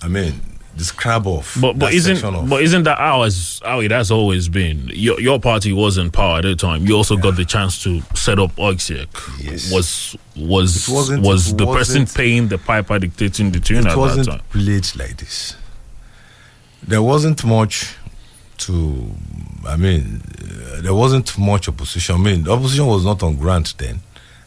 [0.02, 0.42] I mean,
[0.76, 1.58] the scrab off.
[1.60, 4.90] But but that isn't of- but isn't that how, as, how it has always been?
[4.94, 6.86] Your your party was in power at the time.
[6.86, 9.08] You also got the chance to set up OGSIEC.
[9.44, 9.72] Yes.
[9.72, 13.98] Was was wasn't- was the person paying the piper dictating the tune it at that
[13.98, 14.42] wasn't time?
[14.52, 15.56] played like this.
[16.84, 17.96] There wasn't much
[18.60, 19.12] to.
[19.68, 22.16] I mean, uh, there wasn't much opposition.
[22.16, 24.00] I mean, the opposition was not on grant then,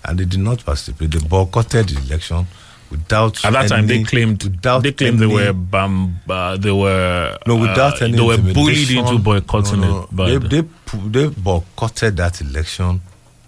[0.05, 1.11] and they did not participate.
[1.11, 2.47] They boycotted the election
[2.91, 3.45] without.
[3.45, 7.37] At that time, they any- claimed without they claimed they were bam, uh, they were
[7.47, 10.09] No, without uh, any they were bullied into boycotting No, no, it.
[10.13, 10.69] But they, they
[11.09, 13.03] they boycotted that election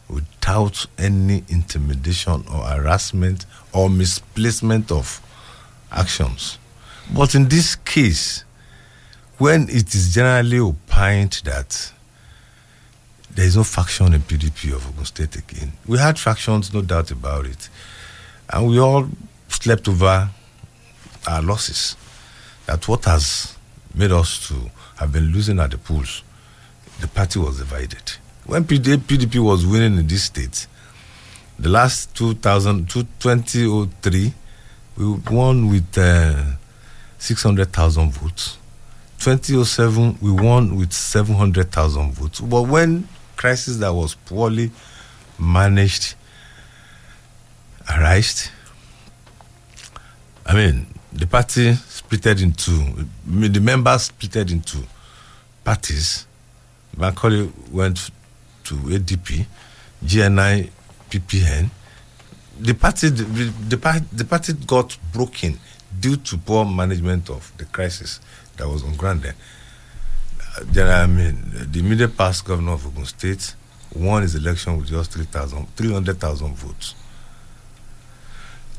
[0.09, 5.21] without any intimidation or harassment or misplacement of
[5.91, 6.59] actions.
[7.15, 8.45] But in this case,
[9.43, 11.93] when it is generally opined that
[13.35, 17.11] there is no faction in PDP of Ogun State again, we had factions, no doubt
[17.11, 17.69] about it,
[18.51, 19.09] and we all
[19.49, 20.31] slept over
[21.27, 21.97] our losses.
[22.67, 23.57] That what has
[23.93, 24.55] made us to
[24.99, 26.23] have been losing at the polls,
[27.01, 28.13] the party was divided.
[28.47, 30.69] When PDP was winning in this state,
[31.59, 34.35] the last 2000, 2003,
[34.99, 36.45] we won with uh,
[37.19, 38.59] 600,000 votes.
[39.23, 42.41] 2007, we won with 700,000 votes.
[42.41, 43.07] But when
[43.37, 44.73] crisis that was poorly
[45.39, 46.17] managed
[47.89, 48.51] arose,
[50.45, 53.07] I mean, the party splitted into,
[53.49, 54.79] the members splitted into
[55.63, 56.27] parties.
[56.97, 58.11] Macaulay went
[58.65, 59.47] to ADP,
[60.05, 60.69] GNI,
[61.11, 61.71] PPN.
[62.59, 65.61] The party, the, the, the party got broken
[66.01, 68.19] due to poor management of the crisis
[68.57, 69.35] that was on ground then.
[70.77, 71.39] Uh, I mean,
[71.71, 73.55] the immediate past governor of Ogun State
[73.95, 76.95] won his election with just 3,000 300,000 votes.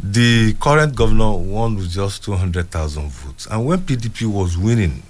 [0.01, 3.47] The current governor won with just 200,000 votes.
[3.49, 5.03] And when PDP was winning,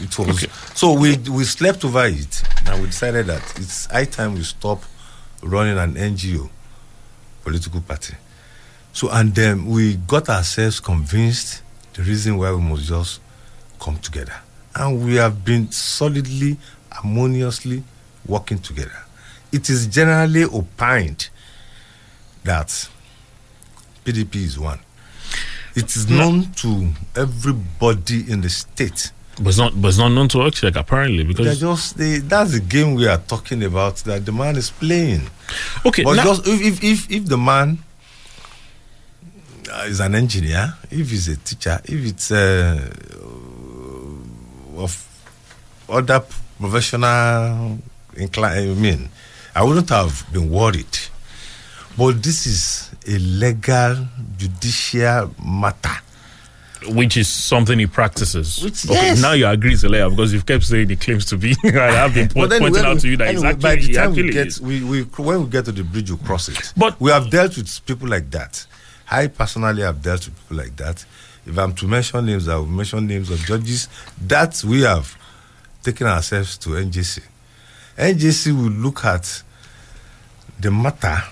[0.00, 0.46] it was.
[0.74, 4.82] So we, we slept over it and we decided that it's high time we stop
[5.42, 6.48] running an NGO
[7.42, 8.14] political party.
[8.92, 11.62] So, and then we got ourselves convinced
[11.94, 13.20] the reason why we must just
[13.78, 14.34] come together.
[14.74, 16.56] And we have been solidly,
[16.92, 17.82] harmoniously
[18.26, 19.04] working together.
[19.52, 21.28] It is generally opined
[22.44, 22.88] that
[24.04, 24.78] PDP is one.
[25.74, 29.12] It is known to everybody in the state.
[29.40, 32.52] but it's not but it's not known to OGSIEC apparently because They're just they, that's
[32.52, 35.22] the game we are talking about that the man is playing.
[35.86, 37.78] okay But now- just if, if if if the man
[39.72, 42.90] uh, is an engineer, if he's a teacher, if it's uh,
[44.78, 45.04] of
[45.88, 46.22] other
[46.60, 47.78] professional
[48.16, 49.08] incline, I mean,
[49.54, 50.86] I wouldn't have been worried.
[51.96, 55.96] But this is a legal judicial matter.
[56.90, 58.62] which is something he practices.
[58.62, 59.20] Which- okay, yes.
[59.20, 61.56] now you agree, Zelaya, because you've kept saying he claims to be.
[61.64, 63.92] and I've been po- pointing when out we- to you that anyway, he's by the
[63.92, 64.60] time actually we get is.
[64.60, 66.72] we, we when we get to the bridge, we cross it.
[66.76, 68.64] But- we have dealt with people like that.
[69.10, 71.04] I personally have dealt with people like that.
[71.48, 73.88] If I'm to mention names, I will mention names of judges
[74.26, 75.16] that we have
[75.82, 77.22] taken ourselves to NJC.
[77.96, 79.42] NJC will look at
[80.60, 81.22] the matter,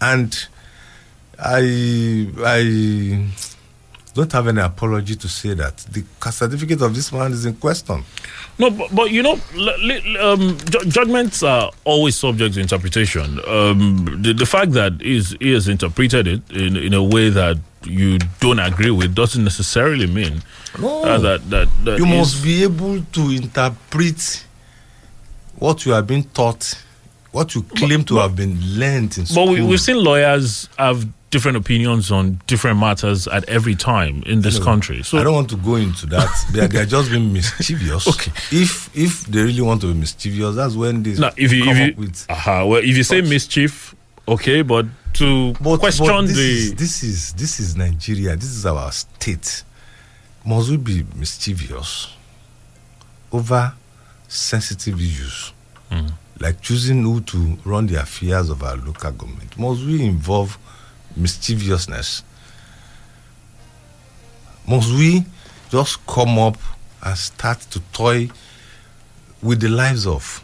[0.00, 0.46] and
[1.38, 3.26] I I
[4.14, 8.04] don't have any apology to say that the certificate of this man is in question.
[8.58, 9.34] No, but, but you know,
[10.20, 13.38] um, ju- judgments are always subject to interpretation.
[13.46, 17.58] Um, the, the fact that is he has interpreted it in, in a way that
[17.88, 20.42] you don't agree with doesn't necessarily mean
[20.78, 21.02] No.
[21.04, 24.44] uh, that that, that you must be able to interpret
[25.56, 26.74] what you have been taught,
[27.32, 29.46] what you claim to have been learned in school.
[29.46, 34.40] But we, we've seen lawyers have different opinions on different matters at every time in
[34.40, 35.02] this Anyway, country.
[35.02, 36.28] So I don't want to go into that.
[36.52, 38.06] they, are, they are just being mischievous.
[38.08, 38.32] Okay.
[38.52, 41.76] If if they really want to be mischievous, that's when they Now, if you come
[41.76, 42.26] if up you with.
[42.30, 43.94] uh well, if you say mischief,
[44.26, 46.42] okay, but to question this the.
[46.42, 48.36] Is, this is this is Nigeria.
[48.36, 49.64] This is our state.
[50.44, 52.14] Must we be mischievous
[53.32, 53.72] over
[54.28, 55.52] sensitive issues
[55.90, 56.10] mm.
[56.40, 59.58] like choosing who to run the affairs of our local government?
[59.58, 60.58] Must we involve
[61.16, 62.22] mischievousness?
[64.66, 65.24] Must we
[65.70, 66.56] just come up
[67.02, 68.30] and start to toy
[69.42, 70.42] with the lives of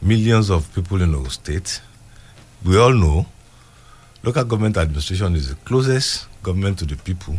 [0.00, 1.80] millions of people in our state?
[2.64, 3.26] We all know
[4.24, 7.34] local government administration is the closest government to the people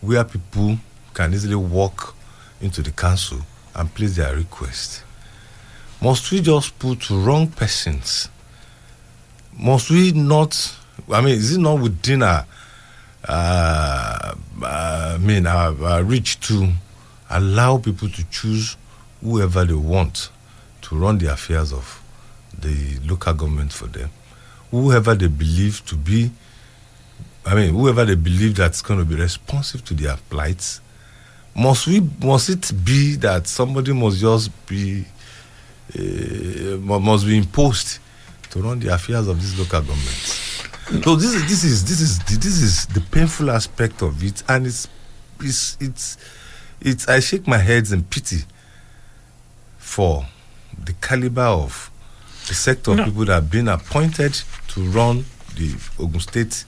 [0.00, 0.76] where people
[1.14, 2.14] can easily walk
[2.60, 3.38] into the council
[3.76, 5.04] and place their request.
[6.02, 8.28] Must we just put wrong persons?
[9.56, 10.74] Must we not?
[11.12, 12.44] I mean, is it not within our,
[13.28, 16.68] uh, uh, I mean, our, our reach to
[17.30, 18.76] allow people to choose
[19.22, 20.30] whoever they want
[20.82, 22.02] to run the affairs of
[22.58, 24.10] the local government for them?
[24.70, 26.30] Whoever they believe to be,
[27.46, 30.80] I mean, whoever they believe that's going to be responsive to their plights.
[31.56, 32.00] Must we?
[32.22, 35.04] Must it be that somebody must just be,
[35.98, 37.98] uh, must be imposed
[38.50, 40.44] to run the affairs of this local government?
[41.04, 44.42] So this is this is this is the, this is the painful aspect of it,
[44.48, 44.88] and it's
[45.40, 46.16] it's it's
[46.80, 47.08] it's.
[47.08, 48.44] I shake my head in pity
[49.78, 50.26] for
[50.84, 51.90] the caliber of
[52.48, 53.02] the sector No.
[53.02, 54.32] of people that have been appointed
[54.68, 55.24] to run
[55.54, 56.64] the Ogun State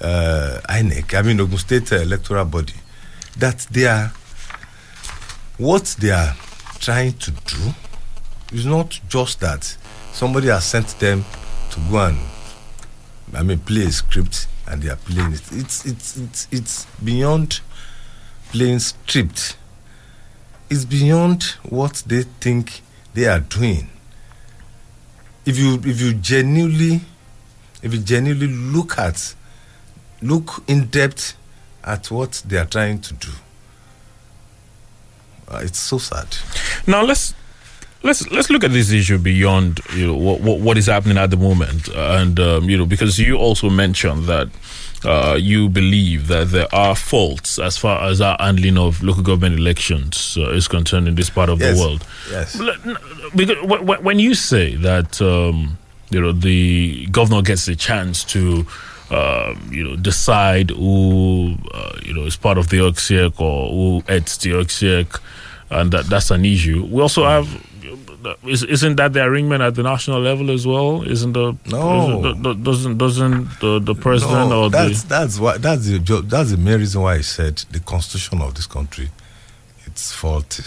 [0.00, 2.74] uh, INEC, I mean Ogun State uh, electoral body,
[3.38, 4.12] that they are
[5.58, 6.34] what they are
[6.78, 7.74] trying to do
[8.52, 9.76] is not just that
[10.12, 11.24] somebody has sent them
[11.70, 12.18] to go and
[13.34, 15.42] I mean play a script and they are playing it.
[15.52, 17.60] It's it's it's it's beyond
[18.52, 19.56] playing script.
[20.70, 22.80] It's beyond what they think
[23.14, 23.90] they are doing.
[25.46, 27.00] If you if you genuinely
[27.82, 29.34] if you genuinely look at
[30.22, 31.34] look in depth
[31.82, 33.30] at what they are trying to do,
[35.48, 36.26] uh, it's so sad.
[36.86, 37.34] Now let's
[38.02, 41.30] let's let's look at this issue beyond you know what what, what is happening at
[41.30, 44.48] the moment, and um, you know because you also mentioned that.
[45.02, 49.58] Uh, you believe that there are faults as far as our handling of local government
[49.58, 51.74] elections uh, is concerned in this part of Yes.
[51.74, 52.06] the world.
[52.30, 52.56] Yes.
[53.34, 55.78] Because wh- wh- when you say that um,
[56.10, 58.66] you know the governor gets a chance to
[59.10, 64.02] um, you know decide who uh, you know is part of the OGSIEC or who
[64.06, 65.18] heads the OGSIEC,
[65.70, 66.84] and that that's an issue.
[66.84, 67.48] We also have.
[68.46, 71.02] Is, isn't that the arrangement at the national level as well?
[71.02, 72.20] Isn't the No.
[72.20, 75.98] isn't- do- doesn't doesn't the, the president No, or that's the that's why that's the
[76.26, 79.08] that's the main reason why I said the constitution of this country
[79.86, 80.64] it's faulty.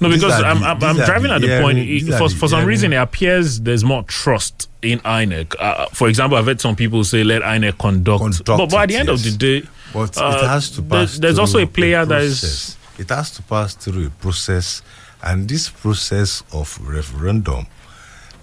[0.00, 1.78] No, because are I'm, I'm, I'm driving the at the point.
[1.78, 5.54] hearing- these are for for some hearing- reason, it appears there's more trust in INEC.
[5.58, 8.96] Uh, for example, I've heard some people say, "Let INEC conduct." Conduct but, it, the
[8.96, 9.62] end of the day,
[9.92, 11.18] But uh, it has to there's- pass.
[11.18, 12.42] There's also a player that process.
[12.42, 12.76] is.
[12.98, 14.82] It has to pass through a process,
[15.22, 17.66] and this process of referendum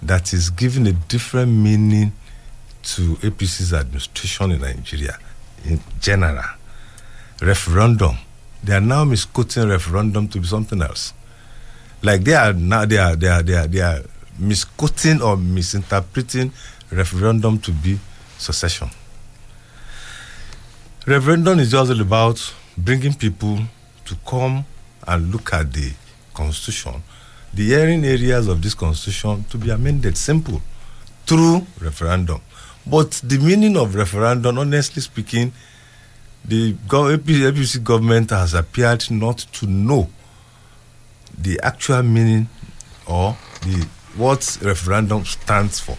[0.02, 2.12] that is giving a different meaning
[2.82, 5.18] to APC's administration in Nigeria
[5.64, 6.44] in general.
[7.40, 8.16] Referendum.
[8.62, 11.12] They are now misquoting referendum to be something else.
[12.02, 14.02] Like they are now they are they are they are they are
[14.38, 16.52] misquoting or misinterpreting
[16.90, 17.98] referendum to be
[18.38, 18.90] secession.
[21.06, 23.58] Referendum is just about bringing people
[24.04, 24.64] to come
[25.06, 25.92] and look at the
[26.36, 27.02] constitution,
[27.54, 30.16] the hearing areas of this constitution to be amended.
[30.16, 30.60] Simple,
[31.26, 32.40] through referendum.
[32.86, 35.52] But the meaning of referendum, honestly speaking,
[36.44, 40.08] the APC government has appeared not to know
[41.36, 42.48] the actual meaning
[43.06, 45.96] or the what referendum stands for.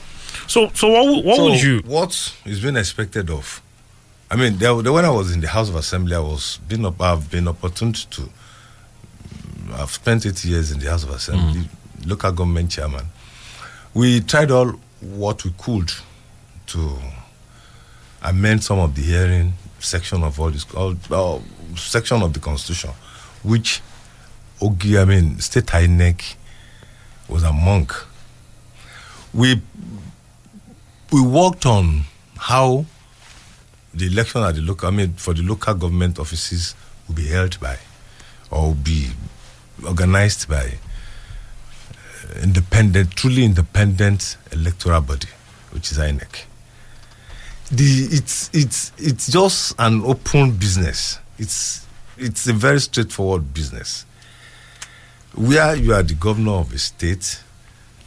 [0.48, 1.82] So, so what, would- what So would you?
[1.86, 3.62] What is being expected of?
[4.32, 6.86] I mean, there, there, when I was in the House of Assembly, I was being
[6.86, 8.30] up, I've been opportune to.
[9.68, 11.68] Mm, I've spent eight years in the House of Assembly,
[12.06, 13.06] local government chairman.
[13.94, 15.92] We tried all what we could
[16.68, 16.98] to
[18.24, 21.44] amend some of the hearing section of all this, all,
[21.76, 22.92] section of the Constitution,
[23.44, 23.82] which
[24.62, 26.36] Ogi, I mean, State INEC
[27.30, 27.90] was among.
[29.34, 29.62] We
[31.12, 32.02] we worked on
[32.38, 32.86] how
[33.94, 36.76] the election at the local, I mean, for the local government offices
[37.08, 37.78] will be held by
[38.52, 39.10] or be
[39.86, 45.28] organized by uh, independent, truly independent electoral body,
[45.72, 46.44] which is INEC.
[47.72, 51.20] The it's it's it's just an open business.
[51.38, 51.86] It's
[52.18, 54.06] it's a very straightforward business.
[55.36, 57.44] Where you are the governor of a state,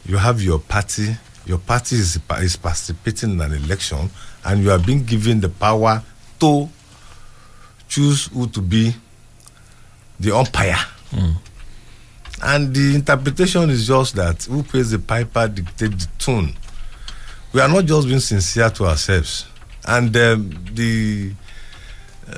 [0.05, 1.15] you have your party,
[1.45, 4.09] your party is, is participating in an election
[4.43, 6.01] and you are being given the power
[6.39, 6.67] to
[7.87, 8.93] choose who to be
[10.19, 10.79] the umpire.
[12.43, 16.55] And the interpretation is just that who plays the piper dictates the tune.
[17.53, 19.45] We are not just being sincere to ourselves.
[19.85, 21.33] And um, the
[22.27, 22.31] uh,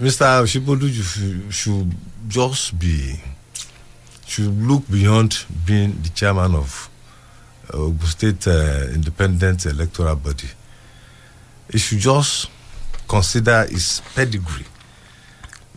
[0.00, 0.42] Mr.
[0.42, 1.92] Osibodu should,
[2.28, 3.14] just be
[4.26, 6.88] should look beyond being the chairman of
[7.72, 10.48] uh, State uh, Independent Electoral Body.
[11.70, 12.48] He should just
[13.06, 14.64] consider his pedigree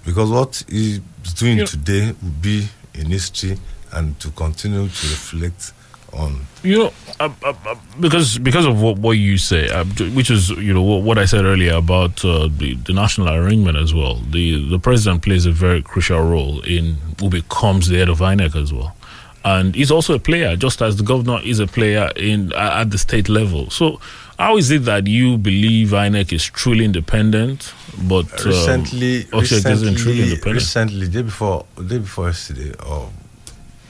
[0.05, 1.01] because what he's
[1.35, 2.67] doing You know- today will be
[2.97, 3.57] in history
[3.93, 5.73] and to continue to reflect
[6.13, 9.83] on You know, uh, uh, uh, because because of what, what you say, uh,
[10.13, 13.93] which is you know what, I said earlier about uh, the the national arrangement as
[13.93, 14.15] well.
[14.15, 18.55] The the president plays a very crucial role in who becomes the head of INEC
[18.55, 18.95] as well,
[19.43, 22.97] and he's also a player, just as the governor is a player in at the
[22.97, 23.69] state level.
[23.69, 23.99] So,
[24.37, 27.73] how is it that you believe INEC is truly independent,
[28.07, 30.55] but um, recently, OGSIEC isn't truly recently, independent?
[30.55, 33.09] recently, day before, day before yesterday, or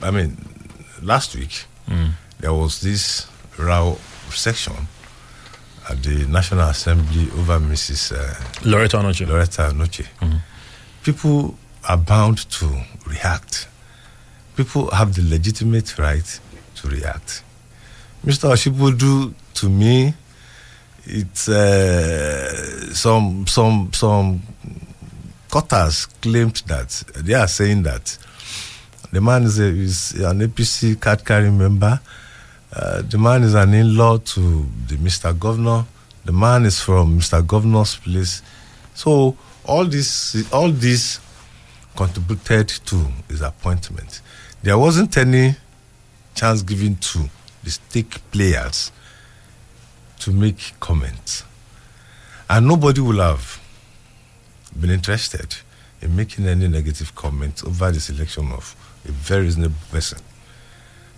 [0.02, 0.38] I mean,
[1.02, 2.12] last week, Mm.
[2.40, 3.28] there was this
[3.58, 3.98] row
[4.30, 4.74] section
[5.90, 8.12] at the National Assembly over Mrs.
[8.12, 8.34] Uh,
[8.70, 9.26] Lauretta Onochie.
[9.26, 10.04] Lauretta Noche.
[11.04, 11.56] People
[11.88, 12.66] are bound to
[13.06, 13.68] react.
[14.58, 16.40] People have the legitimate right
[16.76, 17.42] to react.
[18.26, 18.50] Mr.
[18.52, 20.14] Osibodu, to me,
[21.10, 24.42] it's uh, some some some
[25.50, 28.18] quarters claimed that they are saying that
[29.14, 32.00] the man is, a, is an APC card carrying member.
[32.74, 35.38] Uh, the man is an in-law to the Mr.
[35.38, 35.86] Governor.
[36.26, 37.46] The man is from Mr.
[37.46, 38.42] Governor's place.
[38.94, 41.22] So all this, all this
[41.96, 44.22] contributed to his appointment.
[44.62, 45.56] There wasn't any
[46.36, 47.20] chance given to
[47.64, 48.92] the stake players
[50.20, 51.44] to make comments,
[52.50, 53.60] and nobody will have
[54.80, 55.56] been interested
[56.02, 58.76] in making any negative comments over the selection of
[59.08, 60.20] a very reasonable person.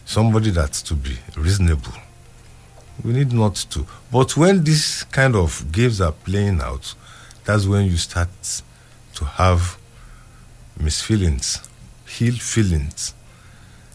[0.06, 1.94] Somebody that's to be reasonable.
[3.04, 3.86] We need not to.
[4.12, 6.94] But when this kind of games are playing out,
[7.46, 8.30] that's when you start
[9.16, 9.78] to have
[10.80, 11.68] misfeelings,
[12.22, 13.14] ill feelings.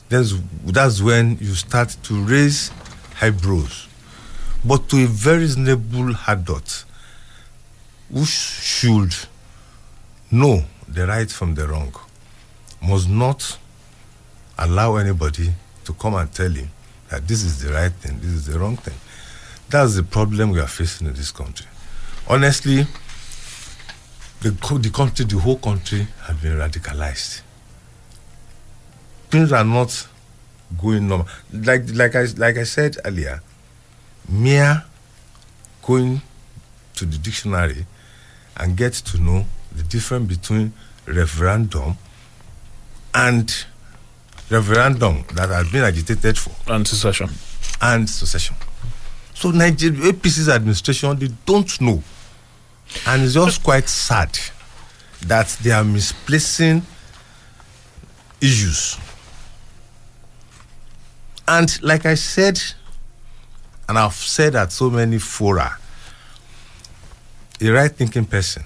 [0.09, 0.34] That's,
[0.64, 2.70] that's when you start to raise
[3.20, 3.88] eyebrows.
[4.65, 6.85] But to a very reasonable adult
[8.12, 9.15] who sh- should
[10.31, 11.95] know the right from the wrong
[12.83, 13.59] must not
[14.59, 15.53] allow anybody
[15.85, 16.71] to come and tell him
[17.11, 18.95] that this is the right thing, this is the wrong thing.
[19.69, 21.67] That's the problem we are facing in this country.
[22.29, 22.87] Honestly,
[24.41, 24.51] the,
[24.81, 27.43] the country, the whole country has been radicalized.
[29.31, 30.07] Things are not
[30.81, 31.27] going normal.
[31.53, 33.43] Like, like, I, like I said earlier,
[34.29, 34.85] mere
[35.83, 36.20] going
[36.95, 37.87] to the dictionary
[38.57, 39.45] and get to know
[39.75, 40.72] the difference between
[41.07, 41.97] referendum
[43.14, 43.64] and
[44.51, 47.29] referendum that has been agitated for and secession.
[47.83, 48.57] and secession.
[49.35, 52.03] So Nigeria APC's administration they don't know,
[53.07, 54.39] and it's just quite sad
[55.27, 56.83] that they are misplacing
[58.41, 58.97] issues.
[61.49, 62.61] And like I said,
[63.89, 65.78] and I've said at so many fora,
[67.61, 68.64] a right-thinking person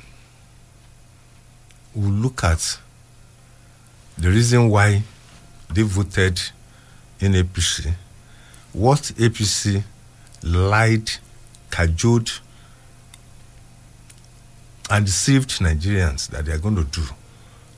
[1.95, 2.79] will look at
[4.17, 5.03] the reason why
[5.71, 6.41] they voted
[7.21, 7.93] in APC,
[8.73, 9.83] what APC
[10.43, 11.11] lied,
[11.71, 12.41] cajoled,
[14.91, 17.03] and deceived Nigerians that they are going to do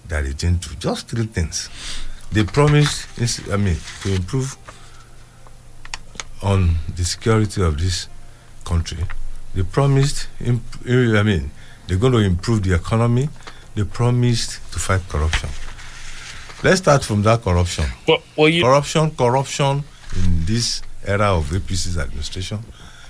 [0.08, 0.74] that they didn't do.
[0.76, 1.68] Just three things.
[2.32, 3.08] They promised,
[3.50, 4.56] I mean, to improve
[6.42, 8.08] on the security of this
[8.64, 9.04] country.
[9.54, 11.50] They promised, imp- eh, I mean,
[11.86, 13.28] they're going to improve the economy.
[13.74, 15.48] They promised to fight corruption.
[16.62, 17.84] Let's start from that corruption.
[18.06, 19.82] Well, well you, corruption, corruption
[20.16, 22.58] in this era of APC's administration.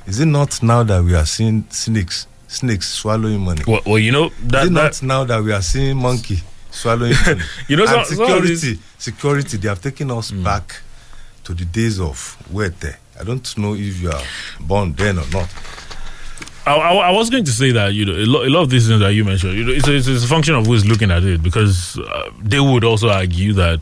[0.06, 3.62] Is it not now that we are seeing snakes, snakes swallowing money?
[3.66, 6.38] well, well, you know Is it that not now that we are seeing monkey
[6.70, 7.40] swallowing money?
[7.68, 9.56] You know, and some- some of security, security.
[9.56, 10.80] They have taken us back
[11.44, 12.98] to the days of where there.
[13.20, 14.22] I don't know if you are
[14.60, 15.48] born then or not.
[16.66, 18.70] I, I, I was going to say that you know a lot, a lot of
[18.70, 21.10] these things that you mentioned, you know, it's a, it's a function of who's looking
[21.10, 23.80] at it because uh, they would also argue that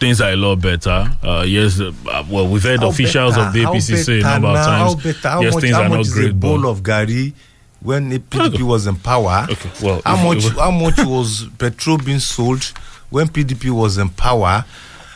[0.00, 1.08] things are a lot better.
[1.22, 1.92] Uh, yes, uh,
[2.28, 3.46] well, we've heard How officials better?
[3.48, 4.94] of the APC say a number of times.
[4.94, 5.28] How better?
[5.28, 6.30] How yes, much, things how are much not is great.
[6.30, 7.32] a bowl but- of gari
[7.80, 9.46] when the PDP was in power?
[9.48, 10.44] Okay, well, how much?
[10.56, 12.64] how much was petrol being sold
[13.10, 14.64] when PDP was in power?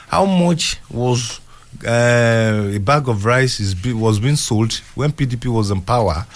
[0.09, 1.41] How much was
[1.87, 6.27] uh, a bag of rice is be, was being sold when PDP was in power.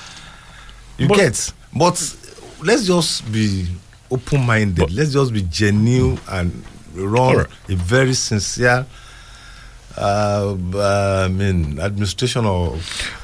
[0.98, 2.16] You But- get, but
[2.62, 3.66] let's just be
[4.10, 4.92] open-minded.
[4.92, 6.64] let's just be genuine and
[6.94, 7.46] run Alright.
[7.68, 8.86] a very sincere.
[9.96, 12.76] Uh, I mean, administration or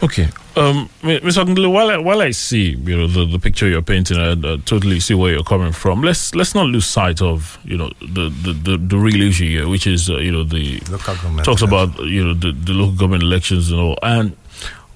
[0.02, 1.44] Okay, um, Mr.
[1.44, 4.56] Akindele, while I, while I see you know the, the picture you're painting, I uh,
[4.64, 6.02] totally see where you're coming from.
[6.02, 9.68] Let's let's not lose sight of you know the the, the, the real issue here,
[9.68, 11.44] which is uh, you know the local government.
[11.44, 13.98] talks about you know the, the local government elections and all.
[14.02, 14.36] And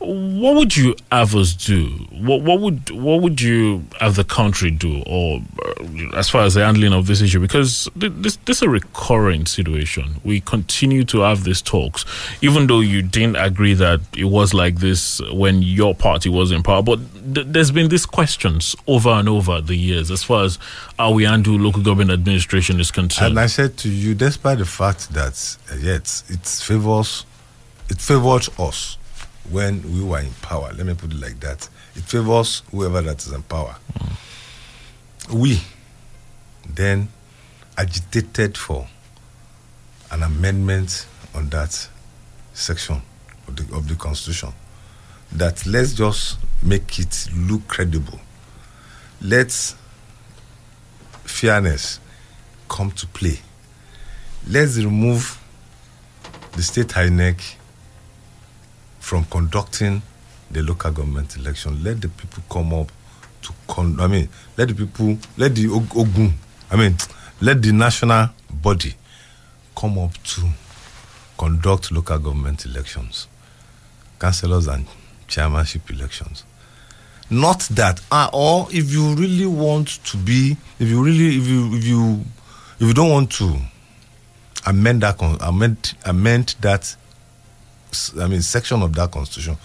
[0.07, 1.87] what would you have us do?
[2.11, 6.55] What what would what would you have the country do, or uh, as far as
[6.55, 7.41] the handling of this issue?
[7.41, 10.17] Because thi- this this is a recurring situation.
[10.25, 12.05] We continue to have these talks,
[12.43, 16.63] even though you didn't agree that it was like this when your party was in
[16.63, 16.83] power.
[16.83, 17.01] But
[17.35, 20.59] th- there's been these questions over and over the years as far as
[20.99, 23.33] how we handle local government administration is concerned.
[23.33, 27.25] And I said to you, despite the fact that uh, yet it favors,
[27.89, 28.99] it favored us
[29.51, 30.71] when we were in power.
[30.75, 31.69] Let me put it like that.
[31.95, 33.77] It favors whoever that is in power.
[33.99, 35.35] Mm.
[35.35, 35.61] We
[36.69, 37.09] then
[37.77, 38.87] agitated for
[40.11, 41.89] an amendment on that
[42.53, 43.03] section
[43.49, 44.53] of the of the constitution.
[45.33, 48.21] That let's just make it look credible.
[49.21, 49.75] Let's
[51.25, 51.99] fairness
[52.69, 53.41] come to play.
[54.49, 55.41] Let's remove
[56.53, 57.41] the state INEC
[59.05, 60.01] from conducting
[60.51, 61.85] the local government election.
[61.85, 62.91] Let the people come up
[63.43, 64.01] to con.
[64.01, 66.33] I mean, let the people, let the Ogun,
[66.71, 66.97] I mean,
[67.43, 68.95] let the national body
[69.77, 70.49] come up to
[71.37, 73.29] conduct local government elections,
[74.19, 74.87] councillors and
[75.29, 76.45] chairmanship elections.
[77.29, 81.75] Not that, ah, or if you really want to be, if you really, if you,
[81.75, 82.25] if you,
[82.81, 83.55] if you don't want to
[84.65, 86.97] amend that, amend, amend that,
[88.19, 89.57] I mean, section of that constitution,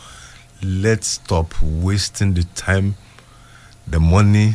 [0.64, 2.96] let's stop wasting the time,
[3.88, 4.54] the money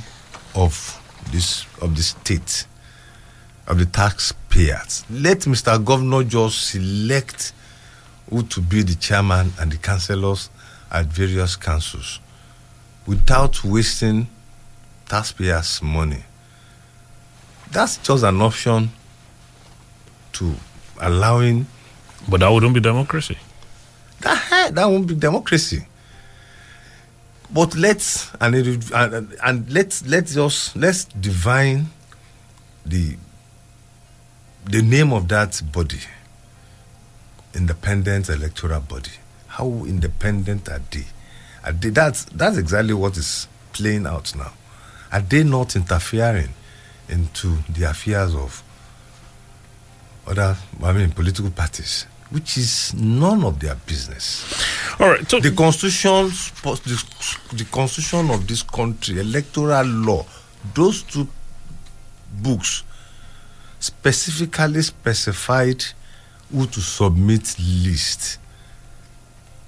[0.55, 1.01] of
[1.33, 2.67] this of the state,
[3.67, 5.05] of the taxpayers.
[5.11, 5.83] Let Mr.
[5.85, 7.53] Governor just select
[8.31, 10.51] who to be the chairman and the councillors
[10.91, 12.21] at various councils
[13.07, 14.29] without wasting
[15.07, 16.25] taxpayers' money.
[17.71, 18.91] That's just an option
[20.35, 20.55] to
[21.01, 21.67] allowing
[22.29, 23.37] but that wouldn't be democracy.
[24.25, 25.87] That, that won't be democracy.
[27.51, 31.87] But let's and it, and, and- let's let's just let's divine
[32.85, 33.17] the
[34.65, 36.01] the name of that body.
[37.55, 39.13] Independent electoral body.
[39.47, 41.05] How independent are they?
[41.65, 44.53] Are they that's that's exactly what is playing out now.
[45.13, 46.49] Are they not interfering
[47.09, 48.63] into the affairs of
[50.27, 52.07] other I mean political parties?
[52.31, 54.45] Which is none of their business.
[54.99, 56.27] All right, so the constitution
[56.63, 57.05] the,
[57.53, 60.25] the constitution of this country electoral law
[60.75, 61.29] those two
[62.43, 62.83] books
[63.79, 65.85] specifically specified
[66.51, 68.39] who to submit list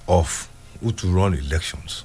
[0.09, 0.49] of
[0.81, 2.05] who to run elections.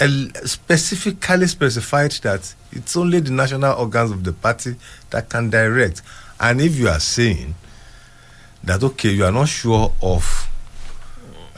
[0.00, 4.76] El- specifically specified that it's only the national organs of the party
[5.10, 6.02] that can direct.
[6.40, 7.54] And if you are saying
[8.64, 10.48] that okay you are not sure of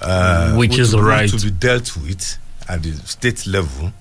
[0.01, 1.28] uh, Which is who right.
[1.28, 2.38] to be dealt with
[2.68, 3.92] at the state level,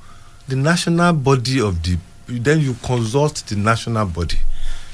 [0.48, 1.98] the national body of the
[2.28, 4.38] then you consult the national body,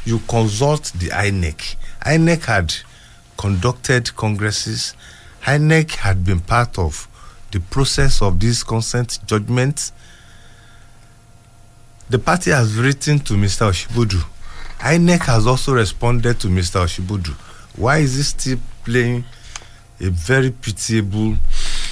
[0.06, 1.76] you consult the INEC.
[2.06, 2.74] INEC had
[3.38, 4.96] conducted congresses.
[5.44, 7.08] INEC had been part of
[7.52, 9.92] the process of this consent judgment.
[12.10, 13.70] The party has written to Mr.
[13.70, 14.24] Osibodu.
[14.80, 16.82] INEC has also responded to Mr.
[16.86, 17.36] Osibodu.
[17.78, 19.24] Why is he still playing
[20.00, 21.36] a very pitiable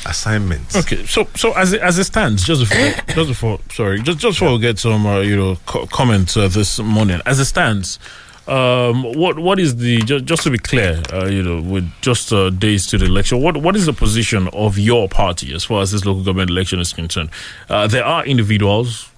[0.05, 0.75] assignment?
[0.75, 4.39] Okay, so so as it, as it stands, just before, just before, sorry, just just
[4.39, 7.21] before we get some, uh, you know, co- comments uh, this morning.
[7.25, 7.99] As it stands,
[8.47, 12.31] um, what what is the just, just to be clear, uh, you know, with just
[12.33, 15.81] uh, days to the election, what what is the position of your party as far
[15.81, 17.29] as this local government election is concerned?
[17.69, 19.09] Uh, there are individuals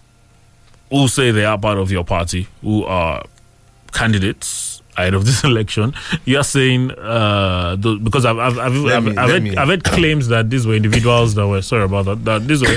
[0.92, 3.24] who say they are part of your party who are
[3.92, 5.94] candidates ahead of this election.
[6.26, 10.28] You are saying uh, the, because I've I've I've, I've, me- I've, heard, I've claims
[10.30, 12.76] that these were individuals that were sorry about that that these were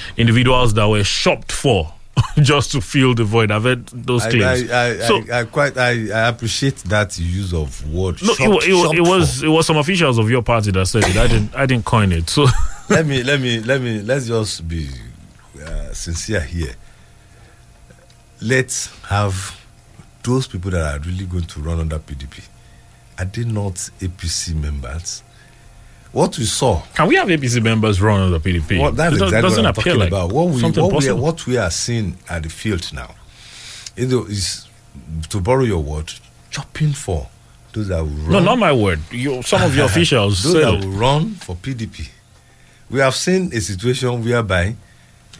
[0.16, 1.92] individuals that were shopped for
[2.38, 3.50] just to fill the void.
[3.50, 4.70] I've heard those claims.
[4.70, 8.20] I, I, so I, I quite I, I appreciate that use of word.
[8.22, 9.46] no, it, shopped- it, shopped it was for.
[9.46, 11.16] it was some officials of your party that said it.
[11.16, 12.28] I didn't I didn't coin it.
[12.28, 12.46] So
[12.90, 14.88] let me let me let me let's just be
[15.64, 16.74] uh, sincere here.
[18.40, 19.58] Let's have
[20.28, 22.44] those people that are really going to run under PDP
[23.18, 25.22] are they not APC members?
[26.12, 28.80] What we saw, Can we have APC members run under PDP?
[28.80, 30.32] what, that's It exactly doesn't what I'm appear talking like about.
[30.32, 33.14] What we, what, we are, what we are seeing at the field now
[33.96, 34.66] is,
[35.30, 36.12] to borrow your word,
[36.50, 37.28] chopping for
[37.72, 38.30] those that will run.
[38.30, 39.00] No, not my word.
[39.10, 42.08] You, some of your officials those that will run for PDP.
[42.90, 44.76] We have seen a situation whereby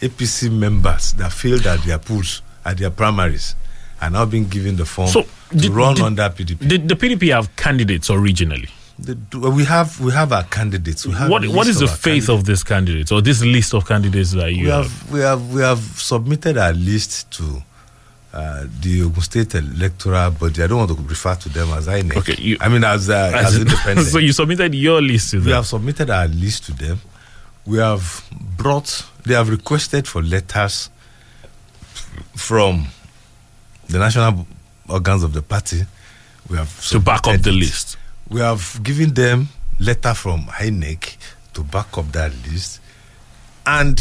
[0.01, 3.55] APC members that failed at their polls, at their primaries,
[4.01, 6.69] are now being given the form So, to did- run did- under PDP.
[6.69, 8.69] Did the PDP have candidates originally?
[8.99, 9.17] The-
[9.51, 11.07] we have we have our candidates.
[11.07, 12.29] We have What What is the faith candidates.
[12.31, 14.85] of these candidates or this list of candidates that you we have?
[14.91, 17.63] have we have we have submitted our list to
[18.35, 20.63] uh, the Ogun State Electoral Body.
[20.63, 22.17] I don't want to refer to them as INEC.
[22.17, 24.07] Okay, you- I mean as uh, as, As independent.
[24.15, 25.47] so you submitted your list to them.
[25.47, 27.01] we have submitted our list to them.
[27.67, 28.25] We have
[28.57, 29.05] brought.
[29.25, 30.91] They have requested for letters
[32.35, 32.87] from
[33.89, 34.47] the national
[34.89, 35.82] organs of the party.
[36.49, 37.55] We have to back up the it.
[37.55, 37.97] list.
[38.28, 41.16] We have given them letter from INEC
[41.55, 42.80] to back up that list,
[43.66, 44.01] and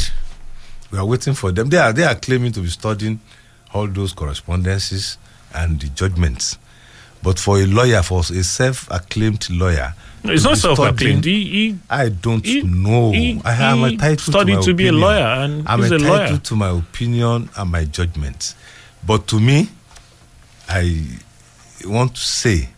[0.92, 1.70] we are waiting for them.
[1.70, 3.20] They are they are claiming to be studying
[3.74, 5.18] all those correspondences
[5.54, 6.58] and the judgments.
[7.24, 11.26] But for a lawyer, for a self-acclaimed lawyer, No, it's not self-acclaimed.
[11.26, 13.12] He, he, I don't He- know.
[13.12, 15.96] he- I am entitled studied to, my to be a lawyer and I'm he's a
[15.96, 18.54] entitled to my opinion and my judgment.
[19.06, 19.68] But to me,
[20.70, 21.04] I
[21.86, 22.70] want to say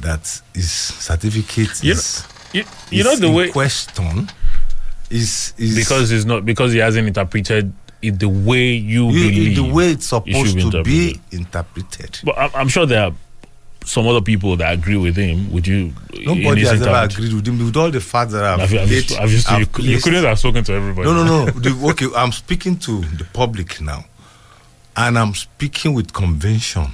[0.00, 4.28] that his certificate You know- is, you, you know the in way question
[5.10, 9.56] is, is because it's not because he hasn't interpreted it the way you, you- believe
[9.56, 12.18] the way it's it supposed to be interpreted.
[12.24, 13.12] But I'm, I'm sure there are
[13.84, 15.50] some other people that agree with him.
[15.52, 15.92] Would you?
[16.24, 19.28] Nobody has ever agreed with him with all the facts that I've, I've, laid- I've
[19.30, 21.08] just, I've you, you couldn't have spoken to everybody.
[21.08, 21.50] No, no, no.
[21.60, 24.04] The- okay, I'm speaking to the public now,
[24.96, 26.86] and I'm speaking with convention.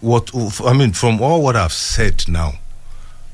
[0.00, 0.30] What
[0.64, 2.54] I mean, from all what I've said now,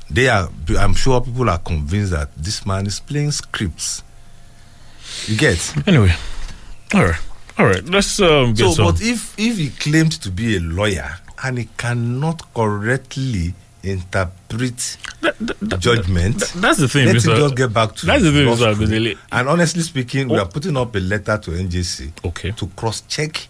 [0.09, 0.49] they are.
[0.77, 4.03] I'm sure people are convinced that this man is playing scripts.
[5.25, 6.13] You get Anyway,
[6.93, 7.21] all right,
[7.57, 7.83] all right.
[7.83, 8.85] Let's um, get so, some.
[8.85, 15.35] but if if he claimed to be a lawyer and he cannot correctly interpret That-
[15.39, 17.31] that- judgment, that- that's the thing, Let Mr.
[17.33, 19.17] him just get back to That's the thing, Mr.
[19.31, 20.41] And honestly speaking, we Oh.
[20.41, 22.51] are putting up a letter to NJC Okay.
[22.51, 23.47] to cross check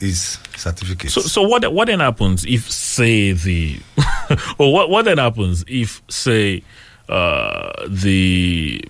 [0.00, 1.10] his certificate.
[1.10, 3.78] So, so what what then happens if say the,
[4.58, 6.62] or what what then happens if say,
[7.08, 8.84] uh, the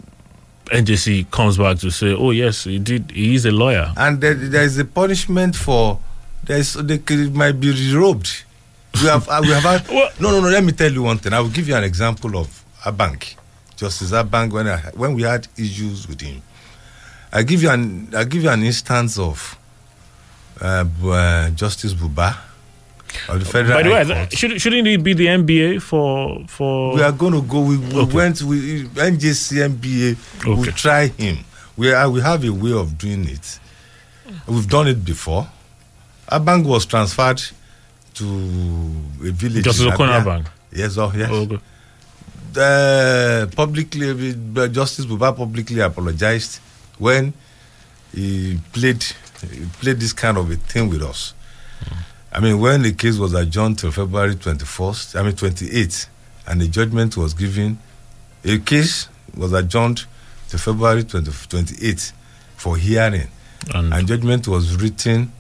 [0.70, 3.11] NJC comes back to say, oh yes, he did.
[3.14, 3.92] He is a lawyer.
[3.96, 5.98] and there, there is a punishment for
[6.44, 6.98] there is they
[7.28, 8.42] might be derobed.
[9.01, 10.49] We have uh, we have had Well- no no no.
[10.49, 11.32] Let me tell you one thing.
[11.32, 13.36] I will give you an example of a bank,
[13.76, 16.43] Justice a bank when I when we had issues with him.
[17.32, 19.57] I give you an I give you an instance of
[20.61, 22.36] uh, uh, Justice Buba
[23.28, 24.32] of the Federal By the way, High th- Court.
[24.38, 26.95] should shouldn't it be the NBA for for?
[26.95, 27.61] we are going to go.
[27.61, 28.12] We, we Okay.
[28.14, 28.43] went.
[28.43, 30.16] We NJC NBA.
[30.40, 30.51] Okay.
[30.55, 31.38] We'll try him.
[31.76, 33.59] We are, we have a way of doing it.
[34.47, 35.49] We've done it before.
[36.45, 37.43] Bank was transferred
[38.14, 38.24] to
[39.26, 39.66] a village.
[39.68, 40.24] O'Connor Abia.
[40.24, 40.46] Bank.
[40.72, 41.28] Yes, oh, yes.
[41.30, 41.58] Oh, okay.
[42.54, 44.34] Uh, publicly,
[44.70, 46.60] Justice Buba publicly apologized
[46.98, 47.32] when
[48.14, 49.02] he played
[49.50, 51.34] he played this kind of a thing with us.
[52.30, 56.06] I mean, when the case was adjourned till February 21st, I mean 28th,
[56.46, 57.78] and the judgment was given,
[58.44, 60.04] a case was adjourned
[60.50, 62.12] to February 20, 28th
[62.56, 63.28] for hearing,
[63.74, 65.32] And, and judgment was written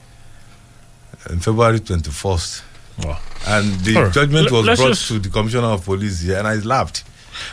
[1.30, 2.62] on February 21st.
[3.04, 3.18] wow.
[3.46, 4.12] And the right.
[4.12, 7.04] judgment was brought just- to the commissioner of police here, and I laughed.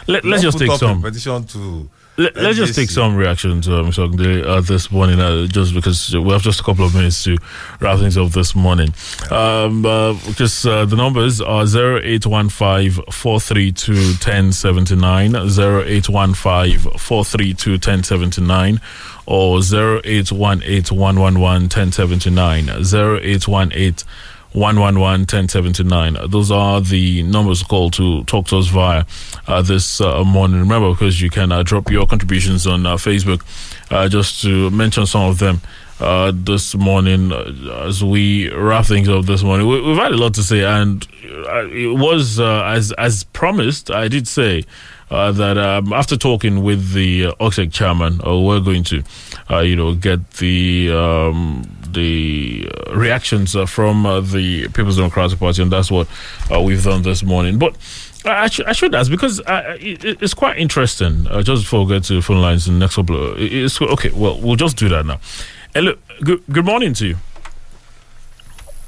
[0.08, 1.02] Let, let's just take some.
[1.02, 1.90] petition to.
[2.18, 4.12] Let, us just take some reactions, uh, Mr.
[4.12, 7.38] Ogde, uh, this morning, uh, just because we have just a couple of minutes to
[7.80, 8.94] wrap things up this morning.
[9.32, 18.82] Um, uh, because uh, the numbers are 0815 432 1079, 0815 432 1079,
[19.30, 24.08] or 0818 111 1079, 0818
[24.54, 26.18] 111 1079.
[26.30, 29.06] Those are the numbers called to talk to us via
[29.48, 30.60] uh, this uh, morning.
[30.60, 33.44] Remember, because you can uh, drop your contributions on uh, Facebook,
[33.92, 35.62] uh, just to mention some of them.
[36.00, 40.18] Uh, this morning, uh, as we wrap things up this morning, we, we've had a
[40.18, 43.92] lot to say, and uh, it was uh, as as promised.
[43.92, 44.64] I did say
[45.12, 49.04] uh, that um, after talking with the uh, OGSIEC chairman, uh, we're going to,
[49.50, 55.40] uh, you know, get the um, the uh, reactions uh, from uh, the People's Democratic
[55.40, 56.08] Party, and that's what
[56.52, 57.58] uh, we've done this morning.
[57.58, 57.76] But
[58.26, 61.28] I, I, should, I should ask because uh, it, it's quite interesting.
[61.28, 64.12] Uh, just before we get to phone lines in the next couple of, it's okay.
[64.12, 65.20] Well, we'll just do that now.
[65.74, 67.18] Hello, good, good morning to you.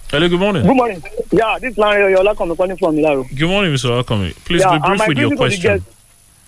[0.10, 0.64] Hello, good morning.
[0.66, 1.04] Good morning.
[1.32, 3.28] Yeah, this man Yola coming calling from Milaro.
[3.36, 4.04] Good morning, Mr.
[4.04, 4.36] Akami.
[4.46, 5.86] Please yeah, be brief with your question.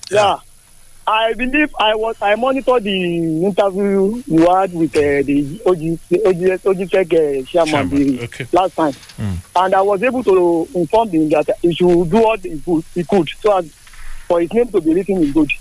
[0.10, 0.12] Guests.
[0.12, 0.38] Yeah.
[1.06, 6.62] I believe I was I monitored the interview you had with uh, the OG OG
[6.64, 8.48] OGTech uh, chairman the okay.
[8.54, 9.36] last time, Mm.
[9.66, 13.04] and I was able to inform him that he should do what he could, he
[13.04, 13.70] could so as
[14.30, 15.52] for his name to be written in good.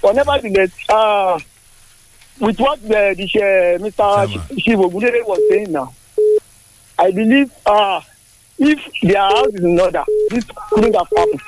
[0.00, 1.38] But nevertheless, uh,
[2.40, 4.58] with what the, the uh, Mr.
[4.58, 5.92] Shiv Ogundere was saying now,
[6.98, 8.00] I believe uh,
[8.58, 11.40] if their house is in order, this couldn't have happened.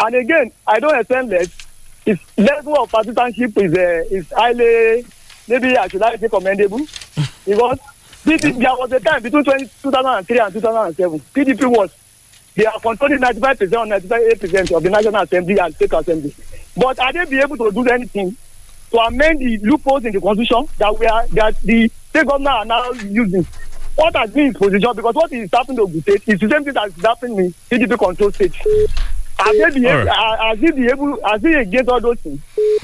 [0.00, 1.48] And again, I don't extend less.
[2.04, 5.04] His level of partisanship is uh, is highly,
[5.46, 6.78] maybe I should like say commendable,
[7.46, 7.78] because
[8.24, 11.20] this there was a time between 20, 2003 and 2007.
[11.34, 11.90] PDP was
[12.54, 16.34] they are controlling 95 percent or 98 percent of the National Assembly and State Assembly.
[16.76, 18.36] But are they be able to do anything
[18.90, 22.64] to amend the loopholes in the constitution that we are that the state government are
[22.64, 23.46] now using?
[23.96, 24.92] What has been his position?
[24.94, 27.54] Because what is happening to Ogun State is the same thing that is happening in
[27.70, 28.54] PDP control state.
[29.38, 30.38] Has he be All able, right.
[30.48, 32.40] has he be able, has he against all those things?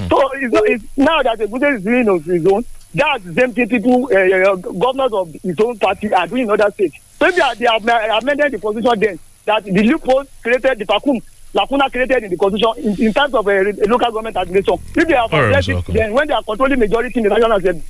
[0.09, 3.33] So it's, not- it's now that Ogun State is doing of his own, that's the
[3.33, 4.17] same thing people, uh,
[4.51, 6.97] uh, governors of his own party are doing in other states.
[7.19, 11.19] So if they, are, have amended the position then, that the loopholes created, the vacuum,
[11.53, 14.83] lacuna created in the constitution in, in terms of a local government administration.
[14.95, 17.53] If they have right, addressed it, then when they are controlling majority in the National
[17.57, 17.83] Assembly,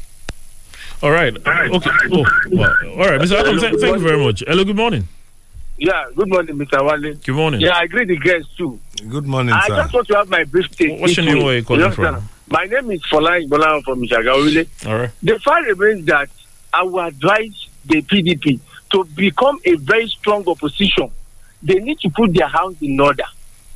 [1.03, 1.35] All right.
[1.35, 1.89] Okay.
[2.11, 2.73] Oh, wow.
[2.91, 3.39] All right, Mr.
[3.41, 4.43] Akami, th- thank you very much.
[4.47, 5.07] Hello, good morning.
[5.77, 6.83] Yeah, good morning, Mr.
[6.83, 7.13] Wale.
[7.23, 7.61] Good morning.
[7.61, 8.79] Yeah, I agree the guests too.
[9.07, 9.75] Good morning, I sir.
[9.75, 10.99] just want to have my brief take.
[10.99, 11.43] What's your this name?
[11.43, 11.43] way.
[11.45, 12.15] Where are you calling understand?
[12.15, 12.29] from?
[12.47, 14.87] My name is Folan Bolan from Ishagaole.
[14.87, 15.11] All right.
[15.21, 16.29] The fact remains that
[16.73, 18.59] I will advise the PDP
[18.93, 21.11] to become a very strong opposition.
[21.61, 23.25] They need to put their house in order.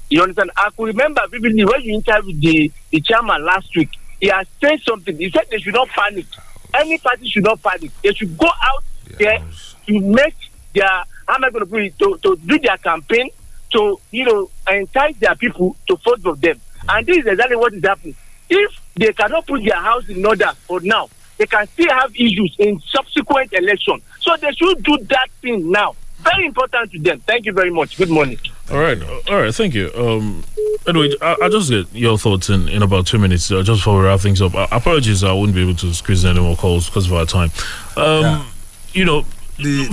[0.10, 0.50] You understand?
[0.58, 3.90] I could remember vividly when you interviewed the, the chairman last week.
[4.20, 5.16] He has said something.
[5.18, 6.26] He said they should not panic.
[6.74, 7.92] Any party should not panic.
[8.04, 8.84] They should go out
[9.18, 9.44] there
[9.88, 10.36] to make
[10.74, 10.88] their
[11.28, 13.30] how am I going to put it to, to do their campaign
[13.74, 16.60] to you know entice their people to vote for them.
[16.90, 18.16] And this is exactly what is happening.
[18.50, 22.56] If they cannot put their house in order for now, they can still have issues
[22.60, 24.02] in subsequent election.
[24.20, 25.96] So they should do that thing now.
[26.20, 27.20] Very important to them.
[27.22, 27.98] Thank you very much.
[27.98, 28.40] Good morning.
[28.70, 29.54] All right, all right.
[29.54, 29.92] Thank you.
[29.96, 30.44] Um,
[30.88, 34.00] anyway, I, I'll just get your thoughts in, in about two minutes, uh, just before
[34.00, 34.54] we wrap things up.
[34.56, 37.26] Uh, apologies, I wouldn't be able to squeeze in any more calls because of our
[37.26, 37.52] time.
[37.98, 38.48] Um,
[38.94, 39.22] You know,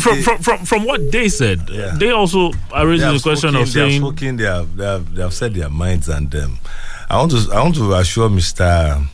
[0.01, 1.68] from, from from from what they said,
[1.99, 4.84] they also are raising the question spoken, of they have saying, spoken, they have, they
[4.84, 6.59] have they have said their minds and um,
[7.09, 9.05] I want to I want to assure Mr.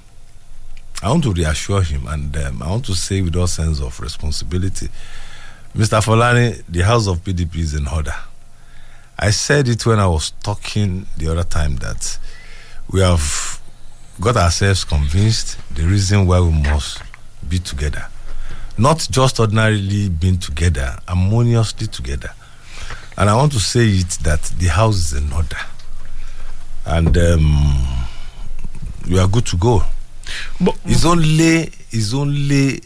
[1.02, 3.98] I want to reassure him and um, I want to say with all sense of
[4.00, 4.88] responsibility,
[5.76, 6.00] Mr.
[6.02, 8.14] Folani, the house of PDP is in order.
[9.18, 12.18] I said it when I was talking the other time that
[12.90, 13.60] we have
[14.20, 17.00] got ourselves convinced the reason why we must
[17.48, 18.06] be together.
[18.76, 22.30] Not just ordinarily being together, harmoniously together.
[23.16, 25.56] And I want to say it that the house is in order.
[26.84, 28.06] And um,
[29.08, 29.84] we are good to go.
[30.60, 32.80] But it's only it's only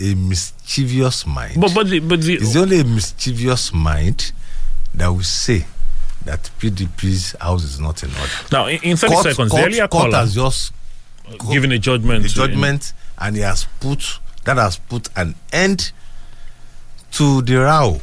[0.00, 1.60] a mischievous mind.
[1.60, 4.32] But but the, but the it's only a mischievous mind
[4.94, 5.66] that will say
[6.24, 8.32] that PDP's house is not in order.
[8.52, 10.72] now in, in 30 Court- seconds, court- the earlier court has just
[11.50, 12.24] given a judgment.
[12.24, 15.92] a judgment, and he has put that has put an end
[17.12, 18.00] to the row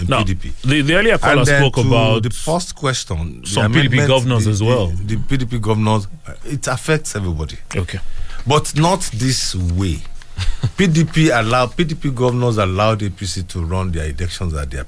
[0.00, 0.52] in Now, PDP.
[0.62, 3.42] the, the earlier caller spoke about the first question.
[3.42, 4.88] the some PDP governors the- as well.
[4.88, 7.58] The, PDP governors, uh, it affects everybody.
[7.76, 8.00] Okay.
[8.46, 9.98] But not this way.
[10.78, 14.86] PDP allowed PDP governors allowed APC to run their elections at their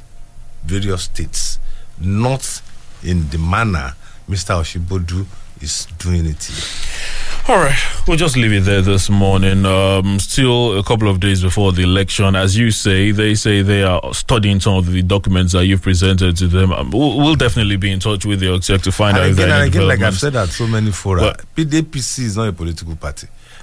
[0.65, 1.59] various states,
[2.01, 2.63] not
[3.03, 3.95] in the manner
[4.31, 4.55] Mr.
[4.61, 5.27] Osibodu
[5.61, 6.65] is doing it here.
[7.49, 7.77] All right,
[8.07, 9.67] we'll just leave it there this morning.
[9.67, 13.83] Um, still a couple of days before the election, as you say, they say they
[13.83, 16.73] are studying some of the documents that you've presented to them.
[16.73, 19.37] Um, we'll, we'll definitely be in touch with the exec to find out and if
[19.37, 22.53] there again, and again, like I've said at so many fora, PDPC is not a
[22.53, 23.27] political party.